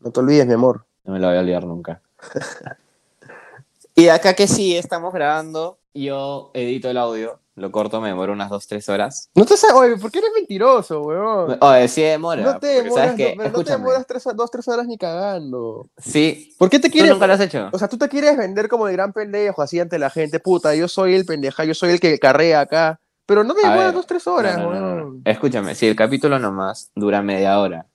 No 0.00 0.10
te 0.10 0.20
olvides, 0.20 0.46
mi 0.46 0.52
amor. 0.52 0.84
No 1.04 1.14
me 1.14 1.18
lo 1.18 1.28
voy 1.28 1.36
a 1.38 1.40
olvidar 1.40 1.64
nunca. 1.64 2.02
y 3.94 4.08
acá 4.08 4.34
que 4.34 4.46
sí, 4.46 4.76
estamos 4.76 5.12
grabando, 5.14 5.78
yo 6.02 6.50
edito 6.54 6.88
el 6.90 6.96
audio, 6.98 7.40
lo 7.54 7.70
corto, 7.72 8.00
me 8.00 8.08
demoro 8.08 8.32
unas 8.32 8.50
2-3 8.50 8.88
horas. 8.92 9.30
No 9.34 9.44
te 9.46 9.56
sabes, 9.56 9.76
oye, 9.76 9.96
¿por 9.96 10.10
qué 10.10 10.18
eres 10.18 10.30
mentiroso, 10.34 11.00
weón? 11.02 11.56
Oye, 11.60 11.88
sí 11.88 12.02
demora. 12.02 12.42
No 12.42 12.58
te 12.58 12.66
demoras, 12.66 13.10
no, 13.18 13.24
pero 13.36 13.50
no 13.50 13.64
te 13.64 13.70
demoras 13.70 14.06
tres, 14.06 14.24
dos, 14.34 14.50
tres 14.50 14.68
horas 14.68 14.86
ni 14.86 14.98
cagando. 14.98 15.88
Sí, 15.98 16.54
¿Por 16.58 16.68
qué 16.68 16.78
te 16.78 16.88
¿tú 16.88 16.92
quieres? 16.92 17.12
nunca 17.12 17.26
lo 17.26 17.32
has 17.32 17.40
hecho? 17.40 17.68
O 17.72 17.78
sea, 17.78 17.88
tú 17.88 17.96
te 17.96 18.08
quieres 18.08 18.36
vender 18.36 18.68
como 18.68 18.86
el 18.88 18.92
gran 18.94 19.12
pendejo 19.12 19.62
así 19.62 19.80
ante 19.80 19.98
la 19.98 20.10
gente. 20.10 20.38
Puta, 20.40 20.74
yo 20.74 20.86
soy 20.88 21.14
el 21.14 21.24
pendeja, 21.24 21.64
yo 21.64 21.74
soy 21.74 21.90
el 21.92 22.00
que 22.00 22.18
carrea 22.18 22.60
acá. 22.60 23.00
Pero 23.24 23.42
no 23.42 23.54
te 23.54 23.60
A 23.66 23.70
demoras 23.70 23.86
ver, 23.86 23.94
dos, 23.94 24.06
tres 24.06 24.26
horas, 24.26 24.56
No, 24.58 24.70
no, 24.72 24.80
no, 24.80 24.80
no. 24.96 25.02
weón. 25.04 25.22
Escúchame, 25.24 25.74
si 25.74 25.86
el 25.88 25.96
capítulo 25.96 26.38
nomás 26.38 26.90
dura 26.94 27.22
media 27.22 27.58
hora 27.58 27.86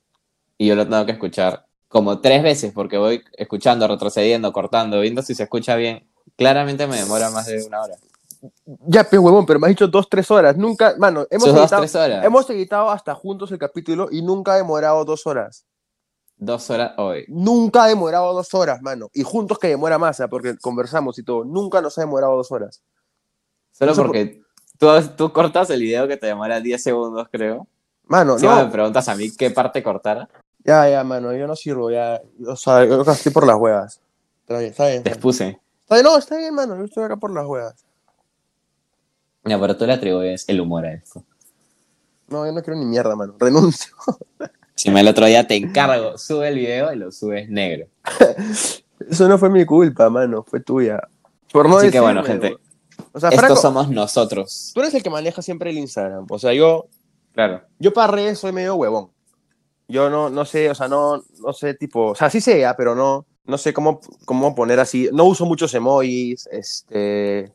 y 0.58 0.66
yo 0.66 0.74
lo 0.74 0.86
tengo 0.86 1.06
que 1.06 1.12
escuchar 1.12 1.64
como 1.88 2.20
tres 2.20 2.42
veces 2.42 2.72
porque 2.74 2.98
voy 2.98 3.22
escuchando, 3.36 3.86
retrocediendo, 3.88 4.52
cortando, 4.52 5.00
viendo 5.00 5.22
si 5.22 5.34
se 5.34 5.44
escucha 5.44 5.76
bien, 5.76 6.06
claramente 6.42 6.86
me 6.86 6.96
demora 6.96 7.30
más 7.30 7.46
de 7.46 7.62
una 7.64 7.82
hora. 7.82 7.94
Ya, 8.86 9.04
pues, 9.04 9.20
huevón, 9.20 9.46
pero 9.46 9.60
me 9.60 9.66
has 9.68 9.70
dicho 9.70 9.86
dos, 9.86 10.08
tres 10.08 10.30
horas. 10.30 10.56
Nunca, 10.56 10.94
mano, 10.98 11.26
hemos 11.30 11.48
dos, 11.48 11.58
editado, 11.58 11.82
tres 11.82 11.94
horas. 11.94 12.24
hemos 12.24 12.50
editado 12.50 12.90
hasta 12.90 13.14
juntos 13.14 13.52
el 13.52 13.58
capítulo 13.58 14.08
y 14.10 14.20
nunca 14.22 14.54
ha 14.54 14.56
demorado 14.56 15.04
dos 15.04 15.26
horas. 15.26 15.64
Dos 16.36 16.68
horas 16.70 16.92
hoy. 16.98 17.24
Nunca 17.28 17.84
ha 17.84 17.88
demorado 17.88 18.32
dos 18.34 18.52
horas, 18.52 18.82
mano. 18.82 19.10
Y 19.14 19.22
juntos 19.22 19.60
que 19.60 19.68
demora 19.68 19.96
más, 19.96 20.20
porque 20.28 20.56
conversamos 20.58 21.16
y 21.18 21.22
todo. 21.22 21.44
Nunca 21.44 21.80
nos 21.80 21.96
ha 21.98 22.00
demorado 22.00 22.36
dos 22.36 22.50
horas. 22.50 22.82
Solo 23.70 23.92
No 23.92 23.94
sé 23.94 24.02
porque 24.02 24.42
tú, 24.76 24.88
tú 25.16 25.32
cortas 25.32 25.70
el 25.70 25.80
video 25.80 26.08
que 26.08 26.16
te 26.16 26.26
demora 26.26 26.60
10 26.60 26.82
segundos, 26.82 27.28
creo. 27.30 27.68
Mano, 28.06 28.38
Si 28.38 28.46
me 28.46 28.56
no. 28.56 28.70
preguntas 28.70 29.08
a 29.08 29.14
mí 29.14 29.30
qué 29.36 29.50
parte 29.50 29.82
cortar, 29.84 30.28
Ya, 30.64 30.88
ya, 30.88 31.04
mano, 31.04 31.32
yo 31.32 31.46
no 31.46 31.54
sirvo, 31.54 31.92
ya. 31.92 32.20
O 32.46 32.56
sea, 32.56 32.84
yo 32.84 33.02
estoy 33.02 33.32
por 33.32 33.46
las 33.46 33.56
huevas. 33.56 34.00
Está 34.40 34.58
bien, 34.58 34.70
está 34.72 34.86
bien. 34.88 35.02
te 35.04 35.10
expuse. 35.10 35.60
No, 36.02 36.16
está 36.16 36.36
bien, 36.36 36.54
mano. 36.54 36.76
Yo 36.76 36.84
estoy 36.84 37.04
acá 37.04 37.16
por 37.16 37.32
las 37.32 37.44
huevas. 37.46 37.84
Ya, 39.44 39.58
pero 39.60 39.76
tú 39.76 39.86
le 39.86 39.92
atribuyes 39.94 40.44
el 40.48 40.60
humor 40.60 40.86
a 40.86 40.92
esto. 40.94 41.24
No, 42.28 42.46
yo 42.46 42.52
no 42.52 42.62
quiero 42.62 42.78
ni 42.78 42.86
mierda, 42.86 43.16
mano. 43.16 43.34
Renuncio. 43.38 43.94
Si 44.74 44.90
me 44.90 45.00
el 45.00 45.06
otro 45.08 45.26
día 45.26 45.46
te 45.46 45.54
encargo, 45.54 46.16
sube 46.18 46.48
el 46.48 46.54
video 46.56 46.92
y 46.92 46.96
lo 46.96 47.12
subes 47.12 47.48
negro. 47.48 47.86
Eso 49.08 49.28
no 49.28 49.38
fue 49.38 49.50
mi 49.50 49.64
culpa, 49.66 50.08
mano. 50.08 50.42
Fue 50.42 50.60
tuya. 50.60 50.98
Por 51.52 51.68
no 51.68 51.76
Así 51.76 51.90
que 51.90 52.00
bueno, 52.00 52.24
gente. 52.24 52.48
weón. 52.48 52.60
O 53.12 53.20
sea, 53.20 53.28
Estos 53.28 53.40
Franco, 53.44 53.56
somos 53.60 53.90
nosotros. 53.90 54.72
tú 54.74 54.80
eres 54.80 54.94
el 54.94 55.02
que 55.02 55.10
maneja 55.10 55.40
siempre 55.42 55.70
el 55.70 55.78
Instagram. 55.78 56.26
O 56.28 56.38
sea, 56.38 56.52
yo, 56.54 56.86
Claro. 57.32 57.62
yo 57.78 57.92
para 57.92 58.12
redes 58.12 58.38
soy 58.38 58.50
medio 58.52 58.74
huevón. 58.74 59.10
Yo 59.88 60.08
no, 60.08 60.30
no 60.30 60.44
sé, 60.46 60.70
o 60.70 60.74
sea, 60.74 60.88
no, 60.88 61.22
no 61.40 61.52
sé, 61.52 61.74
tipo, 61.74 62.06
o 62.12 62.14
sea, 62.14 62.30
sí 62.30 62.40
sé, 62.40 62.64
ah, 62.64 62.74
pero 62.76 62.94
no, 62.96 63.26
no 63.44 63.58
sé 63.58 63.72
cómo, 63.72 64.00
cómo 64.24 64.54
poner 64.54 64.80
así. 64.80 65.08
No 65.12 65.24
uso 65.24 65.46
muchos 65.46 65.74
emojis, 65.74 66.48
este, 66.50 67.52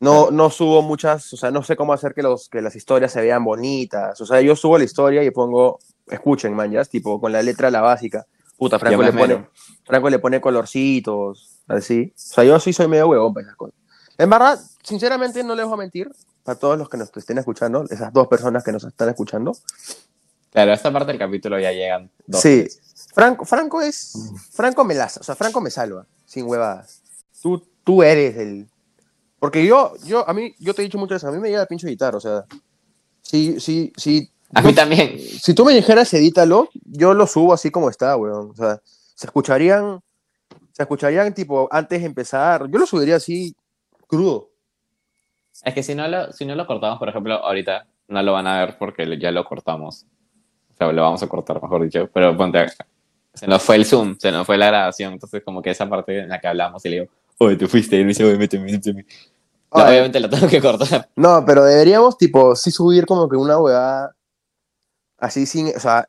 No, 0.00 0.30
no 0.30 0.50
subo 0.50 0.82
muchas, 0.82 1.32
o 1.32 1.36
sea, 1.36 1.50
no 1.50 1.62
sé 1.62 1.76
cómo 1.76 1.92
hacer 1.92 2.14
que, 2.14 2.22
los, 2.22 2.48
que 2.48 2.60
las 2.60 2.76
historias 2.76 3.12
se 3.12 3.20
vean 3.20 3.44
bonitas. 3.44 4.20
O 4.20 4.26
sea, 4.26 4.40
yo 4.40 4.56
subo 4.56 4.78
la 4.78 4.84
historia 4.84 5.22
y 5.22 5.30
pongo, 5.30 5.78
escuchen, 6.06 6.54
man, 6.54 6.70
ya, 6.70 6.84
tipo, 6.84 7.20
con 7.20 7.32
la 7.32 7.42
letra 7.42 7.70
la 7.70 7.80
básica. 7.80 8.26
Puta, 8.56 8.78
Franco 8.78 9.02
le, 9.02 9.12
pone. 9.12 9.46
Franco 9.84 10.10
le 10.10 10.18
pone 10.18 10.40
colorcitos, 10.40 11.60
así. 11.68 12.12
O 12.14 12.18
sea, 12.18 12.44
yo 12.44 12.58
sí 12.58 12.72
soy 12.72 12.88
medio 12.88 13.08
huevón 13.08 13.34
para 13.34 13.46
esas 13.46 13.56
cosas. 13.56 13.74
En 14.18 14.30
verdad, 14.30 14.58
sinceramente, 14.82 15.44
no 15.44 15.54
les 15.54 15.66
voy 15.66 15.74
a 15.74 15.76
mentir, 15.76 16.10
para 16.42 16.58
todos 16.58 16.78
los 16.78 16.88
que 16.88 16.96
nos 16.96 17.14
estén 17.14 17.38
escuchando, 17.38 17.84
esas 17.90 18.12
dos 18.12 18.28
personas 18.28 18.64
que 18.64 18.72
nos 18.72 18.84
están 18.84 19.08
escuchando. 19.08 19.52
Claro, 20.50 20.72
esta 20.72 20.90
parte 20.90 21.08
del 21.08 21.18
capítulo 21.18 21.58
ya 21.58 21.72
llegan 21.72 22.10
dos. 22.26 22.40
sí, 22.40 22.62
veces. 22.62 22.80
Franco, 23.16 23.46
Franco 23.46 23.80
es, 23.80 24.12
Franco 24.52 24.84
me 24.84 24.94
la, 24.94 25.06
o 25.06 25.08
sea, 25.08 25.34
Franco 25.34 25.62
me 25.62 25.70
salva, 25.70 26.06
sin 26.26 26.44
huevadas. 26.46 27.02
Tú, 27.40 27.66
tú 27.82 28.02
eres 28.02 28.36
el... 28.36 28.68
Porque 29.38 29.64
yo, 29.64 29.94
yo, 30.04 30.28
a 30.28 30.34
mí, 30.34 30.54
yo 30.58 30.74
te 30.74 30.82
he 30.82 30.84
dicho 30.84 30.98
muchas 30.98 31.22
veces, 31.22 31.30
a 31.30 31.32
mí 31.32 31.40
me 31.40 31.48
llega 31.48 31.62
el 31.62 31.66
pincho 31.66 31.86
editar, 31.86 32.14
o 32.14 32.20
sea, 32.20 32.44
si, 33.22 33.58
si, 33.58 33.90
si, 33.96 34.30
A 34.52 34.60
mí 34.60 34.74
también. 34.74 35.18
si 35.18 35.54
tú 35.54 35.64
me 35.64 35.72
dijeras 35.72 36.12
edítalo, 36.12 36.68
yo 36.84 37.14
lo 37.14 37.26
subo 37.26 37.54
así 37.54 37.70
como 37.70 37.88
está, 37.88 38.18
weón. 38.18 38.50
O 38.50 38.54
sea, 38.54 38.82
se 39.14 39.26
escucharían, 39.26 40.02
se 40.72 40.82
escucharían 40.82 41.32
tipo 41.32 41.68
antes 41.70 42.00
de 42.00 42.06
empezar. 42.06 42.68
Yo 42.68 42.78
lo 42.78 42.84
subiría 42.84 43.16
así 43.16 43.56
crudo. 44.06 44.50
Es 45.64 45.72
que 45.72 45.82
si 45.82 45.94
no, 45.94 46.06
lo, 46.06 46.34
si 46.34 46.44
no 46.44 46.54
lo 46.54 46.66
cortamos, 46.66 46.98
por 46.98 47.08
ejemplo, 47.08 47.36
ahorita 47.36 47.86
no 48.08 48.22
lo 48.22 48.34
van 48.34 48.46
a 48.46 48.60
ver 48.60 48.76
porque 48.76 49.18
ya 49.18 49.30
lo 49.30 49.42
cortamos. 49.42 50.04
O 50.74 50.76
sea, 50.76 50.92
lo 50.92 51.00
vamos 51.00 51.22
a 51.22 51.28
cortar, 51.28 51.62
mejor 51.62 51.82
dicho. 51.82 52.10
Pero 52.12 52.36
ponte 52.36 52.58
acá. 52.58 52.86
Se 53.36 53.46
nos 53.46 53.62
fue 53.62 53.76
el 53.76 53.84
Zoom, 53.84 54.16
se 54.18 54.32
nos 54.32 54.46
fue 54.46 54.56
la 54.58 54.66
grabación. 54.68 55.12
Entonces, 55.12 55.42
como 55.44 55.62
que 55.62 55.70
esa 55.70 55.88
parte 55.88 56.20
en 56.20 56.28
la 56.28 56.40
que 56.40 56.48
hablamos 56.48 56.84
y 56.84 56.88
le 56.88 57.00
digo, 57.00 57.12
oye, 57.38 57.56
te 57.56 57.66
fuiste. 57.68 57.96
Y 57.96 58.02
me 58.02 58.08
dice, 58.08 58.24
oye, 58.24 58.36
méteme, 58.38 58.70
méteme. 58.72 59.04
No, 59.74 59.84
obviamente 59.84 60.20
lo 60.20 60.30
tengo 60.30 60.48
que 60.48 60.60
cortar. 60.60 61.10
No, 61.16 61.44
pero 61.46 61.64
deberíamos 61.64 62.16
tipo 62.16 62.56
sí 62.56 62.70
subir 62.70 63.04
como 63.06 63.28
que 63.28 63.36
una 63.36 63.58
huevada 63.58 64.16
así 65.18 65.44
sin, 65.46 65.68
o 65.76 65.80
sea, 65.80 66.08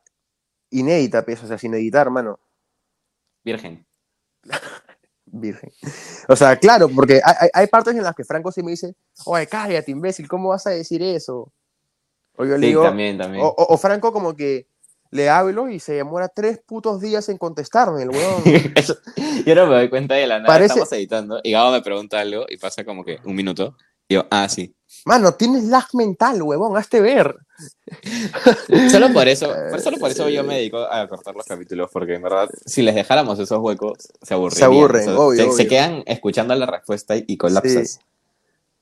inédita, 0.70 1.24
pues, 1.26 1.44
o 1.44 1.48
sea, 1.48 1.58
sin 1.58 1.74
editar, 1.74 2.10
mano. 2.10 2.40
Virgen. 3.44 3.86
Virgen. 5.26 5.72
O 6.30 6.36
sea, 6.36 6.56
claro, 6.58 6.88
porque 6.90 7.20
hay, 7.54 7.68
partes 7.68 7.94
en 7.96 8.04
las 8.04 8.16
que 8.16 8.24
Franco 8.24 8.52
sí 8.52 8.64
me 8.64 8.72
dice, 8.72 8.96
oye, 9.26 9.48
cállate, 9.48 9.92
imbécil, 9.92 10.28
¿cómo 10.28 10.50
vas 10.50 10.66
a 10.68 10.70
decir 10.72 11.02
eso? 11.04 11.52
O 12.38 12.46
yo 12.46 12.52
le 12.58 12.60
Sí, 12.60 12.66
digo, 12.68 12.84
también, 12.84 13.18
también. 13.18 13.44
O, 13.44 13.48
o- 13.50 13.74
o 13.74 13.78
Franco 13.78 14.14
como 14.14 14.36
que 14.36 14.68
le 15.12 15.30
hablo 15.30 15.70
y 15.70 15.80
se 15.80 15.94
demora 15.94 16.30
tres 16.30 16.60
putos 16.60 17.02
días 17.02 17.30
en 17.30 17.38
contestarme, 17.38 18.04
el 18.04 18.10
weón. 18.10 18.44
Yo 19.46 19.56
no 19.56 19.68
me 19.68 19.76
doy 19.76 19.90
cuenta 19.90 20.16
de 20.16 20.28
la 20.28 20.40
nada. 20.40 20.48
Parece- 20.48 20.74
Estamos 20.74 20.92
editando 20.94 21.40
y 21.44 21.52
Gabo 21.52 21.72
me 21.72 21.82
pregunta 21.82 22.20
algo 22.20 22.46
y 22.50 22.58
pasa 22.58 22.84
como 22.84 23.04
que 23.04 23.20
un 23.24 23.36
minuto. 23.36 23.76
Y 24.10 24.14
yo, 24.14 24.26
ah, 24.32 24.48
sí. 24.48 24.74
Mano, 25.06 25.34
tienes 25.34 25.66
lag 25.66 25.86
mental, 25.94 26.42
huevón, 26.42 26.78
hazte 26.78 27.02
ver. 27.02 27.36
Solo 28.92 29.12
por 29.12 29.28
eso, 29.28 29.54
solo 29.84 29.98
por 29.98 30.12
eso 30.12 30.30
yo 30.30 30.44
me 30.44 30.56
dedico 30.56 30.80
a 30.80 31.08
cortar 31.08 31.36
los 31.36 31.46
capítulos, 31.46 31.90
porque 31.92 32.16
en 32.16 32.22
verdad, 32.22 32.50
si 32.66 32.82
les 32.82 32.96
dejáramos 32.96 33.38
esos 33.40 33.60
huecos, 33.60 33.98
se 34.22 34.34
aburrirían. 34.34 34.60
Se 34.60 34.66
aburren, 34.66 35.10
obvio, 35.10 35.52
se, 35.52 35.68
quedan 35.68 36.04
escuchando 36.06 36.56
la 36.56 36.66
respuesta 36.66 37.16
y 37.16 37.38
colapsas. 37.38 38.00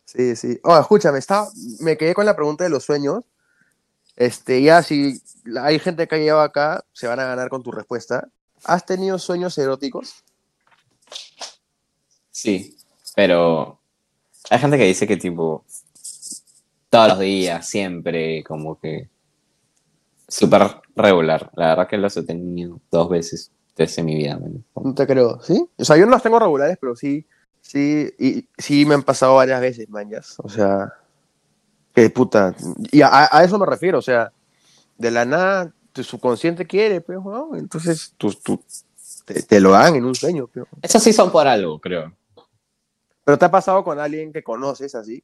Sí, 0.06 0.36
sí. 0.36 0.60
Oh, 0.64 0.78
escúchame, 0.78 1.20
estaba, 1.20 1.48
me 1.80 1.98
quedé 1.98 2.14
con 2.14 2.26
la 2.26 2.36
pregunta 2.36 2.64
de 2.64 2.70
los 2.70 2.84
sueños. 2.84 3.24
Este, 4.16 4.62
ya 4.62 4.82
si 4.82 5.22
hay 5.62 5.80
gente 5.80 6.08
que 6.08 6.16
ha 6.16 6.20
llegado 6.20 6.42
acá, 6.42 6.86
se 6.94 7.08
van 7.08 7.20
a 7.20 7.26
ganar 7.26 7.50
con 7.50 7.64
tu 7.64 7.72
respuesta. 7.72 8.28
¿Has 8.64 8.86
tenido 8.86 9.20
sueños 9.20 9.58
eróticos? 9.58 10.24
Sí, 12.32 12.78
pero 13.16 13.80
hay 14.50 14.60
gente 14.60 14.78
que 14.78 14.86
dice 14.86 15.08
que 15.08 15.18
tipo 15.18 15.66
todos 16.90 17.10
los 17.10 17.20
días, 17.20 17.68
siempre, 17.68 18.44
como 18.44 18.80
que 18.80 19.10
súper 20.28 20.82
regular. 20.96 21.52
La 21.56 21.68
verdad 21.70 21.88
que 21.88 21.98
los 21.98 22.16
he 22.16 22.24
tenido 22.24 22.80
dos 22.90 23.10
veces 23.10 23.52
desde 23.76 24.04
mi 24.04 24.16
vida. 24.16 24.38
man. 24.38 24.64
No 24.76 24.94
te 24.94 25.06
creo, 25.06 25.42
¿sí? 25.42 25.68
O 25.78 25.86
sea, 25.86 25.98
yo 25.98 26.06
no 26.06 26.12
las 26.12 26.24
tengo 26.24 26.40
regulares, 26.40 26.78
pero 26.80 26.96
sí, 26.96 27.26
sí, 27.62 28.14
y 28.18 28.48
sí 28.58 28.86
me 28.86 28.96
han 28.96 29.04
pasado 29.04 29.36
varias 29.36 29.60
veces, 29.60 29.90
mañas. 29.90 30.36
O 30.38 30.48
sea, 30.48 30.94
que 31.96 32.10
puta. 32.10 32.54
Y 32.92 33.02
a, 33.02 33.28
a 33.32 33.44
eso 33.44 33.58
me 33.58 33.66
refiero, 33.66 34.00
o 34.00 34.02
sea, 34.02 34.32
de 34.98 35.12
la 35.12 35.26
nada, 35.26 35.72
tu 35.94 36.04
subconsciente 36.04 36.66
quiere, 36.68 37.02
pero, 37.02 37.22
weón, 37.22 37.58
entonces 37.58 38.14
tú, 38.18 38.34
tú- 38.34 38.62
te, 39.26 39.42
te 39.42 39.60
lo 39.60 39.72
dan 39.72 39.96
en 39.96 40.06
un 40.06 40.14
sueño, 40.14 40.48
pero. 40.54 40.68
Esos 40.82 41.02
sí 41.02 41.12
son 41.14 41.32
por 41.32 41.48
algo, 41.48 41.80
creo. 41.80 42.14
Pero 43.24 43.38
te 43.40 43.46
ha 43.46 43.50
pasado 43.52 43.84
con 43.84 44.00
alguien 44.00 44.32
que 44.32 44.44
conoces 44.44 44.94
así. 44.94 45.24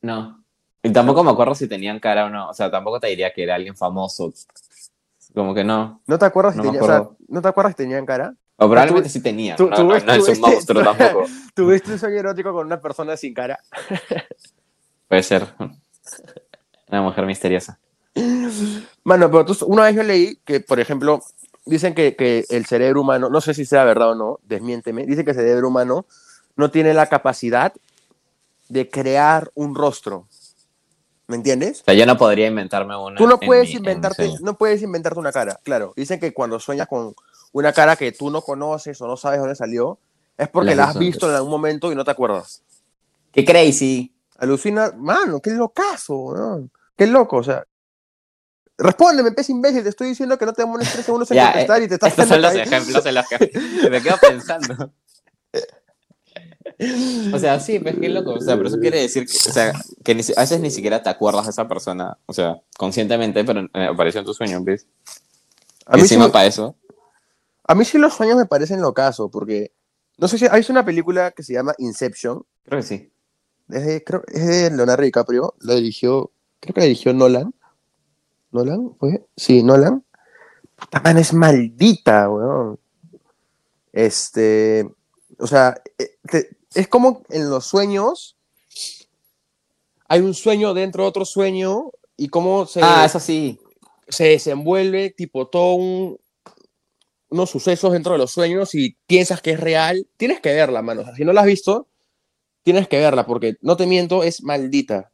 No. 0.00 0.42
Y 0.82 0.90
tampoco 0.92 1.22
me 1.24 1.30
acuerdo 1.30 1.54
si 1.54 1.68
tenían 1.68 2.00
cara 2.00 2.24
o 2.26 2.30
no. 2.30 2.48
O 2.48 2.54
sea, 2.54 2.70
tampoco 2.70 3.00
te 3.00 3.08
diría 3.08 3.32
que 3.34 3.42
era 3.42 3.56
alguien 3.56 3.76
famoso. 3.76 4.32
Como 5.34 5.52
que 5.54 5.62
no. 5.62 6.00
¿No 6.06 6.18
te 6.18 6.24
acuerdas 6.24 6.54
si 6.54 6.58
No 6.58 6.64
me 6.64 6.70
tenía- 6.70 6.82
o 6.82 6.86
sea, 6.86 6.96
acuerdo. 6.96 7.16
¿no 7.28 7.42
te 7.42 7.48
acuerdas 7.48 7.72
si 7.72 7.76
tenían 7.76 8.06
cara? 8.06 8.34
O 8.56 8.66
probablemente 8.68 9.08
tú- 9.08 9.12
sí 9.12 9.20
tenía. 9.20 9.56
tú- 9.56 9.68
no, 9.68 9.76
tú 9.76 9.82
no, 9.82 9.88
ves- 9.90 10.04
no 10.06 10.16
tú 10.16 10.26
es 10.26 10.38
un 10.38 10.40
monstruo 10.40 10.82
tampoco. 10.96 11.26
¿Tuviste 11.54 11.92
un 11.92 11.98
sueño 11.98 12.16
erótico 12.16 12.52
con 12.54 12.64
una 12.66 12.80
persona 12.80 13.14
sin 13.16 13.34
cara? 13.34 13.58
Puede 15.08 15.22
ser. 15.22 15.46
Una 16.88 17.02
mujer 17.02 17.26
misteriosa. 17.26 17.78
Mano, 19.04 19.30
pero 19.30 19.44
tú- 19.44 19.66
una 19.66 19.84
vez 19.84 19.94
yo 19.96 20.02
leí 20.02 20.36
que, 20.44 20.60
por 20.60 20.80
ejemplo, 20.80 21.22
dicen 21.64 21.94
que, 21.94 22.16
que 22.16 22.44
el 22.50 22.66
cerebro 22.66 23.00
humano, 23.02 23.28
no 23.30 23.40
sé 23.40 23.54
si 23.54 23.64
sea 23.64 23.84
verdad 23.84 24.10
o 24.10 24.14
no, 24.14 24.38
desmiénteme, 24.44 25.06
dice 25.06 25.24
que 25.24 25.30
el 25.30 25.36
cerebro 25.36 25.68
humano 25.68 26.06
no 26.56 26.70
tiene 26.70 26.94
la 26.94 27.06
capacidad 27.06 27.72
de 28.68 28.88
crear 28.90 29.50
un 29.54 29.74
rostro. 29.74 30.26
¿Me 31.26 31.36
entiendes? 31.36 31.82
O 31.82 31.84
sea, 31.84 31.94
yo 31.94 32.06
no 32.06 32.16
podría 32.16 32.46
inventarme 32.46 32.96
una. 32.96 33.16
Tú 33.18 33.26
no 33.26 33.38
puedes 33.38 33.68
mi- 33.68 33.76
inventarte, 33.76 34.30
no 34.40 34.56
puedes 34.56 34.80
inventarte 34.82 35.18
una 35.18 35.30
cara, 35.32 35.60
claro. 35.62 35.92
Dicen 35.94 36.18
que 36.18 36.32
cuando 36.32 36.58
sueñas 36.58 36.88
con 36.88 37.14
una 37.52 37.72
cara 37.72 37.96
que 37.96 38.12
tú 38.12 38.30
no 38.30 38.40
conoces 38.40 39.00
o 39.02 39.06
no 39.06 39.16
sabes 39.16 39.38
dónde 39.38 39.54
salió, 39.54 39.98
es 40.38 40.48
porque 40.48 40.70
La 40.74 40.76
la 40.76 40.88
has 40.90 40.98
visto 40.98 41.28
en 41.28 41.34
algún 41.36 41.50
momento 41.50 41.92
y 41.92 41.94
no 41.94 42.04
te 42.04 42.10
acuerdas. 42.10 42.62
Qué 43.32 43.44
crazy. 43.44 44.12
Alucina, 44.38 44.92
mano, 44.96 45.40
qué 45.40 45.50
locazo, 45.50 46.16
weón. 46.16 46.70
Qué 46.96 47.06
loco, 47.06 47.36
o 47.38 47.42
sea. 47.44 47.64
Respóndeme, 48.76 49.32
pez 49.32 49.50
imbécil, 49.50 49.82
te 49.82 49.88
estoy 49.88 50.08
diciendo 50.10 50.38
que 50.38 50.46
no 50.46 50.52
te 50.52 50.62
demones 50.62 50.92
tres 50.92 51.04
segundos 51.04 51.28
en 51.32 51.36
Ya, 51.36 51.46
contestar 51.46 51.82
y 51.82 51.88
te 51.88 51.94
estás 51.94 52.10
Estos 52.10 52.28
son 52.28 52.42
los 52.42 52.52
ahí. 52.52 52.60
ejemplos 52.60 53.04
en 53.06 53.14
los 53.16 53.26
que 53.28 53.60
me 53.90 54.00
quedo 54.00 54.16
pensando. 54.18 54.92
O 57.34 57.38
sea, 57.40 57.58
sí, 57.58 57.80
pues 57.80 57.96
qué 58.00 58.08
loco. 58.08 58.34
O 58.34 58.40
sea, 58.40 58.56
pero 58.56 58.68
eso 58.68 58.78
quiere 58.78 59.00
decir 59.00 59.26
que, 59.26 59.36
o 59.48 59.52
sea, 59.52 59.72
que 60.04 60.14
ni 60.14 60.22
a 60.36 60.40
veces 60.40 60.60
ni 60.60 60.70
siquiera 60.70 61.02
te 61.02 61.10
acuerdas 61.10 61.44
de 61.46 61.50
esa 61.50 61.66
persona. 61.66 62.16
O 62.26 62.32
sea, 62.32 62.60
conscientemente, 62.76 63.42
pero 63.44 63.62
eh, 63.74 63.86
apareció 63.90 64.20
en 64.20 64.26
tu 64.26 64.34
sueño, 64.34 64.62
¿ves? 64.62 64.86
A 65.86 65.96
mí, 65.96 66.02
sí, 66.02 66.14
Encima 66.14 66.30
para 66.30 66.46
eso. 66.46 66.76
a 67.64 67.74
mí 67.74 67.84
sí 67.84 67.98
los 67.98 68.14
sueños 68.14 68.36
me 68.36 68.46
parecen 68.46 68.80
locazo, 68.80 69.28
porque 69.30 69.72
no 70.18 70.28
sé 70.28 70.38
si 70.38 70.46
hay 70.48 70.64
una 70.68 70.84
película 70.84 71.30
que 71.32 71.42
se 71.42 71.54
llama 71.54 71.74
Inception, 71.78 72.44
Creo 72.64 72.80
que 72.80 72.86
sí. 72.86 73.12
Es 73.70 73.84
de, 73.86 74.04
creo, 74.04 74.22
es 74.28 74.46
de 74.46 74.70
Leonardo 74.70 75.02
DiCaprio, 75.04 75.54
la 75.60 75.74
dirigió, 75.74 76.30
creo 76.60 76.74
que 76.74 76.80
la 76.80 76.86
dirigió 76.86 77.12
Nolan. 77.12 77.54
¿Nolan? 78.52 78.94
¿Fue? 78.98 79.26
Sí, 79.36 79.62
Nolan. 79.62 80.04
Puta 80.76 81.00
man, 81.00 81.18
es 81.18 81.32
maldita, 81.34 82.30
weón. 82.30 82.78
Este, 83.92 84.88
o 85.38 85.46
sea, 85.46 85.80
eh, 85.98 86.16
te- 86.30 86.50
es 86.74 86.88
como 86.88 87.22
en 87.30 87.48
los 87.50 87.66
sueños 87.66 88.36
hay 90.10 90.20
un 90.20 90.32
sueño 90.34 90.72
dentro 90.74 91.02
de 91.04 91.08
otro 91.10 91.24
sueño 91.24 91.90
y 92.16 92.28
cómo 92.28 92.64
se, 92.66 92.80
Ah, 92.82 93.04
eso 93.04 93.20
sí. 93.20 93.58
se 94.08 94.24
desenvuelve 94.24 95.10
tipo 95.10 95.48
todo 95.48 95.74
un, 95.74 96.18
unos 97.28 97.50
sucesos 97.50 97.92
dentro 97.92 98.12
de 98.12 98.18
los 98.18 98.30
sueños 98.30 98.74
y 98.74 98.96
piensas 99.06 99.42
que 99.42 99.50
es 99.50 99.60
real, 99.60 100.06
tienes 100.16 100.40
que 100.40 100.54
verla, 100.54 100.80
mano. 100.80 101.02
O 101.02 101.04
sea, 101.04 101.14
si 101.14 101.24
no 101.26 101.32
la 101.34 101.42
has 101.42 101.46
visto, 101.46 101.88
tienes 102.62 102.88
que 102.88 102.98
verla 102.98 103.24
porque, 103.26 103.56
no 103.62 103.76
te 103.76 103.86
miento, 103.86 104.22
es 104.22 104.42
maldita. 104.42 105.10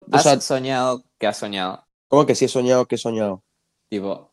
O 0.00 0.16
¿Has 0.16 0.22
sea, 0.24 0.40
soñado 0.40 1.04
que 1.18 1.26
has 1.26 1.36
soñado? 1.38 1.84
como 2.08 2.24
que 2.26 2.34
sí 2.36 2.44
he 2.44 2.48
soñado 2.48 2.86
que 2.86 2.94
he 2.94 2.98
soñado. 2.98 3.42
Tipo, 3.88 4.32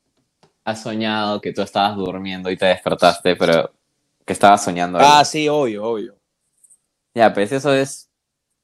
has 0.63 0.81
soñado 0.83 1.41
que 1.41 1.51
tú 1.53 1.61
estabas 1.61 1.95
durmiendo 1.97 2.49
y 2.51 2.57
te 2.57 2.65
despertaste, 2.67 3.35
pero 3.35 3.71
que 4.25 4.33
estabas 4.33 4.63
soñando. 4.63 4.99
algo. 4.99 5.09
Ah, 5.11 5.25
sí, 5.25 5.47
obvio, 5.49 5.83
obvio. 5.83 6.15
Ya, 7.15 7.33
pues 7.33 7.51
eso 7.51 7.73
es 7.73 8.09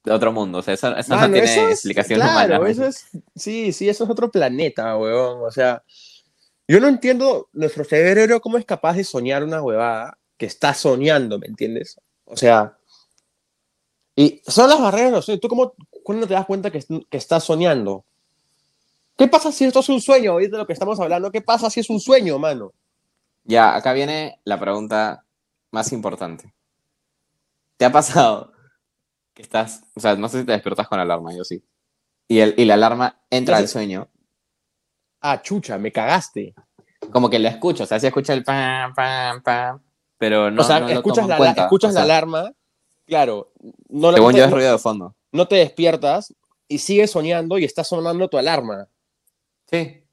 de 0.03 0.11
otro 0.11 0.31
mundo. 0.31 0.59
O 0.59 0.61
sea, 0.61 0.73
eso, 0.75 0.95
eso 0.95 1.15
no 1.15 1.21
tiene 1.31 1.43
eso 1.43 1.61
es- 1.67 1.71
explicación 1.71 2.19
claro, 2.19 2.55
humana. 2.57 2.69
eso 2.69 2.85
es, 2.85 3.05
sí, 3.35 3.73
sí, 3.73 3.89
eso 3.89 4.03
es 4.05 4.09
otro 4.09 4.31
planeta, 4.31 4.95
weón. 4.97 5.39
O 5.43 5.51
sea, 5.51 5.83
yo 6.67 6.79
no 6.79 6.87
entiendo 6.87 7.49
nuestro 7.53 7.83
cerebro 7.83 8.39
cómo 8.41 8.57
es 8.57 8.65
capaz 8.65 8.93
de 8.95 9.03
soñar 9.03 9.43
una 9.43 9.61
huevada 9.61 10.17
que 10.37 10.45
está 10.45 10.73
soñando, 10.73 11.37
¿me 11.39 11.47
entiendes? 11.47 11.99
O 12.25 12.37
sea, 12.37 12.77
y 14.19 14.41
son 14.45 14.69
las 14.69 14.81
barreras 14.81 15.11
de 15.11 15.15
los 15.15 15.23
sueños. 15.23 15.39
¿Tú 15.39 15.47
cómo, 15.47 15.73
cuándo 16.03 16.27
te 16.27 16.33
das 16.33 16.45
cuenta 16.45 16.69
que, 16.69 16.83
que 17.09 17.17
estás 17.17 17.41
soñando? 17.41 18.03
¿Qué 19.17 19.29
pasa 19.29 19.49
si 19.49 19.63
esto 19.63 19.79
es 19.79 19.87
un 19.87 20.01
sueño? 20.01 20.31
Ahorita 20.31 20.57
de 20.57 20.57
lo 20.57 20.67
que 20.67 20.73
estamos 20.73 20.99
hablando, 20.99 21.31
¿qué 21.31 21.39
pasa 21.39 21.69
si 21.69 21.79
es 21.79 21.89
un 21.89 22.01
sueño, 22.01 22.37
mano? 22.37 22.73
Ya, 23.45 23.73
acá 23.73 23.93
viene 23.93 24.41
la 24.43 24.59
pregunta 24.59 25.23
más 25.71 25.93
importante. 25.93 26.53
¿Te 27.77 27.85
ha 27.85 27.93
pasado 27.93 28.51
que 29.33 29.41
estás, 29.41 29.85
o 29.95 30.01
sea, 30.01 30.17
no 30.17 30.27
sé 30.27 30.41
si 30.41 30.45
te 30.45 30.51
despiertas 30.51 30.89
con 30.89 30.97
la 30.97 31.03
alarma, 31.03 31.33
yo 31.33 31.45
sí. 31.45 31.63
Y, 32.27 32.39
el, 32.39 32.55
y 32.57 32.65
la 32.65 32.73
alarma 32.73 33.21
entra 33.29 33.55
al 33.55 33.69
sueño, 33.69 34.09
Ah, 35.21 35.41
chucha, 35.41 35.77
me 35.77 35.93
cagaste. 35.93 36.53
como 37.13 37.29
que 37.29 37.39
la 37.39 37.47
escucho, 37.47 37.83
o 37.83 37.87
sea, 37.87 38.01
sí 38.01 38.07
escucha 38.07 38.33
el 38.33 38.43
pam, 38.43 38.93
pam, 38.93 39.41
pam, 39.41 39.81
pero 40.17 40.51
no, 40.51 40.61
o 40.61 40.65
sea, 40.65 40.81
no 40.81 40.87
lo 40.87 40.93
escuchas, 40.93 41.23
en 41.23 41.29
la, 41.29 41.37
cuenta, 41.37 41.61
escuchas 41.63 41.91
o 41.91 41.93
sea, 41.93 42.05
la 42.05 42.17
alarma, 42.17 42.51
claro, 43.09 43.51
no, 43.89 44.13
Según 44.13 44.33
te, 44.33 44.43
es 44.43 44.51
ruido 44.51 44.71
de 44.71 44.77
fondo. 44.77 45.15
no 45.31 45.47
te 45.47 45.57
despiertas 45.57 46.33
y 46.67 46.77
sigues 46.77 47.11
soñando 47.11 47.57
y 47.57 47.65
está 47.65 47.83
sonando 47.83 48.29
tu 48.29 48.37
alarma. 48.37 48.87
Sí. 49.69 50.03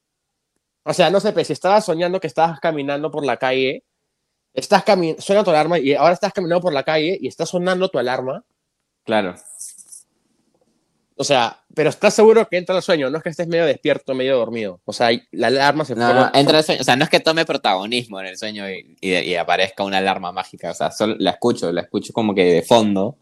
O 0.83 0.93
sea, 0.93 1.11
no 1.11 1.21
sé, 1.21 1.33
pues, 1.33 1.47
si 1.47 1.53
estabas 1.53 1.85
soñando 1.85 2.19
que 2.21 2.27
estabas 2.27 2.59
caminando 2.61 3.11
por 3.11 3.25
la 3.25 3.37
calle, 3.37 3.85
estás 4.55 4.85
suena 5.19 5.45
tu 5.45 5.51
alarma 5.51 5.79
y 5.79 5.95
ahora 5.95 6.15
estás 6.15 6.33
caminando 6.33 6.63
por 6.63 6.73
la 6.73 6.83
calle 6.83 7.19
y 7.21 7.29
está 7.29 7.47
sonando 7.47 7.89
tu 7.89 7.99
alarma. 7.99 8.45
Claro. 9.05 9.35
O 11.19 11.25
sea, 11.25 11.63
pero 11.75 11.89
estás 11.89 12.13
seguro 12.13 12.47
que 12.47 12.59
entra 12.59 12.77
el 12.77 12.83
sueño, 12.83 13.09
no 13.09 13.17
es 13.17 13.23
que 13.23 13.31
estés 13.31 13.49
medio 13.49 13.65
despierto, 13.65 14.15
medio 14.15 14.37
dormido. 14.37 14.81
O 14.85 14.93
sea, 14.93 15.09
la 15.33 15.47
alarma 15.47 15.85
se 15.87 15.95
No, 15.95 16.13
no, 16.13 16.31
entra 16.35 16.59
el 16.59 16.65
sueño. 16.65 16.81
O 16.83 16.85
sea, 16.85 16.95
no 16.97 17.05
es 17.05 17.11
que 17.11 17.21
tome 17.21 17.47
protagonismo 17.47 18.21
en 18.21 18.27
el 18.27 18.37
sueño 18.37 18.69
y, 18.71 18.97
y- 19.01 19.15
y 19.19 19.35
aparezca 19.37 19.83
una 19.83 19.99
alarma 19.99 20.31
mágica. 20.33 20.71
O 20.71 20.75
sea, 20.75 20.91
solo 20.91 21.15
la 21.19 21.31
escucho, 21.31 21.73
la 21.73 21.81
escucho 21.83 22.13
como 22.13 22.35
que 22.35 22.45
de 22.45 22.63
fondo 22.63 23.17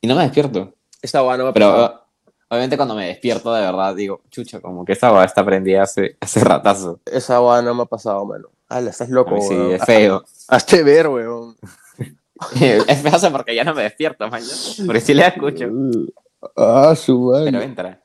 y 0.00 0.06
no 0.06 0.14
me 0.14 0.24
despierto. 0.24 0.74
Esta 1.00 1.22
hueá 1.22 1.38
no 1.38 1.44
me 1.44 1.50
ha 1.50 1.52
Pero 1.54 1.66
pasado. 1.70 2.06
obviamente 2.48 2.76
cuando 2.76 2.94
me 2.94 3.06
despierto 3.06 3.54
de 3.54 3.62
verdad 3.62 3.94
digo, 3.94 4.22
chucha, 4.30 4.60
como 4.60 4.84
que 4.84 4.92
esa 4.92 5.10
hueá 5.10 5.24
está 5.24 5.42
prendida 5.44 5.82
hace, 5.84 6.18
hace 6.20 6.40
ratazo. 6.40 7.00
Esa 7.06 7.40
hueá 7.40 7.62
no 7.62 7.74
me 7.74 7.82
ha 7.84 7.86
pasado, 7.86 8.26
mano. 8.26 8.48
Ala, 8.68 8.90
estás 8.90 9.08
loco, 9.08 9.40
sí, 9.40 9.54
weón. 9.54 9.72
es 9.72 9.84
feo. 9.84 10.22
Hazte 10.48 10.82
ver, 10.82 11.08
weón. 11.08 11.56
es 12.60 13.02
feo 13.02 13.32
porque 13.32 13.54
ya 13.54 13.64
no 13.64 13.74
me 13.74 13.84
despierto, 13.84 14.28
man. 14.28 14.42
Porque 14.84 15.00
sí 15.00 15.14
la 15.14 15.28
escucho, 15.28 15.66
Ah, 16.56 16.94
su 16.96 17.18
madre. 17.20 17.50
pero 17.52 17.62
entra. 17.62 18.02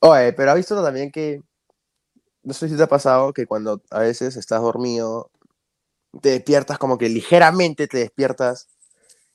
Oye, 0.00 0.32
pero 0.32 0.50
has 0.50 0.56
visto 0.56 0.82
también 0.82 1.10
que, 1.10 1.42
no 2.42 2.52
sé 2.54 2.68
si 2.68 2.76
te 2.76 2.82
ha 2.82 2.88
pasado 2.88 3.32
que 3.32 3.46
cuando 3.46 3.82
a 3.90 4.00
veces 4.00 4.36
estás 4.36 4.60
dormido, 4.62 5.30
te 6.22 6.30
despiertas 6.30 6.78
como 6.78 6.98
que 6.98 7.08
ligeramente 7.08 7.86
te 7.86 7.98
despiertas 7.98 8.68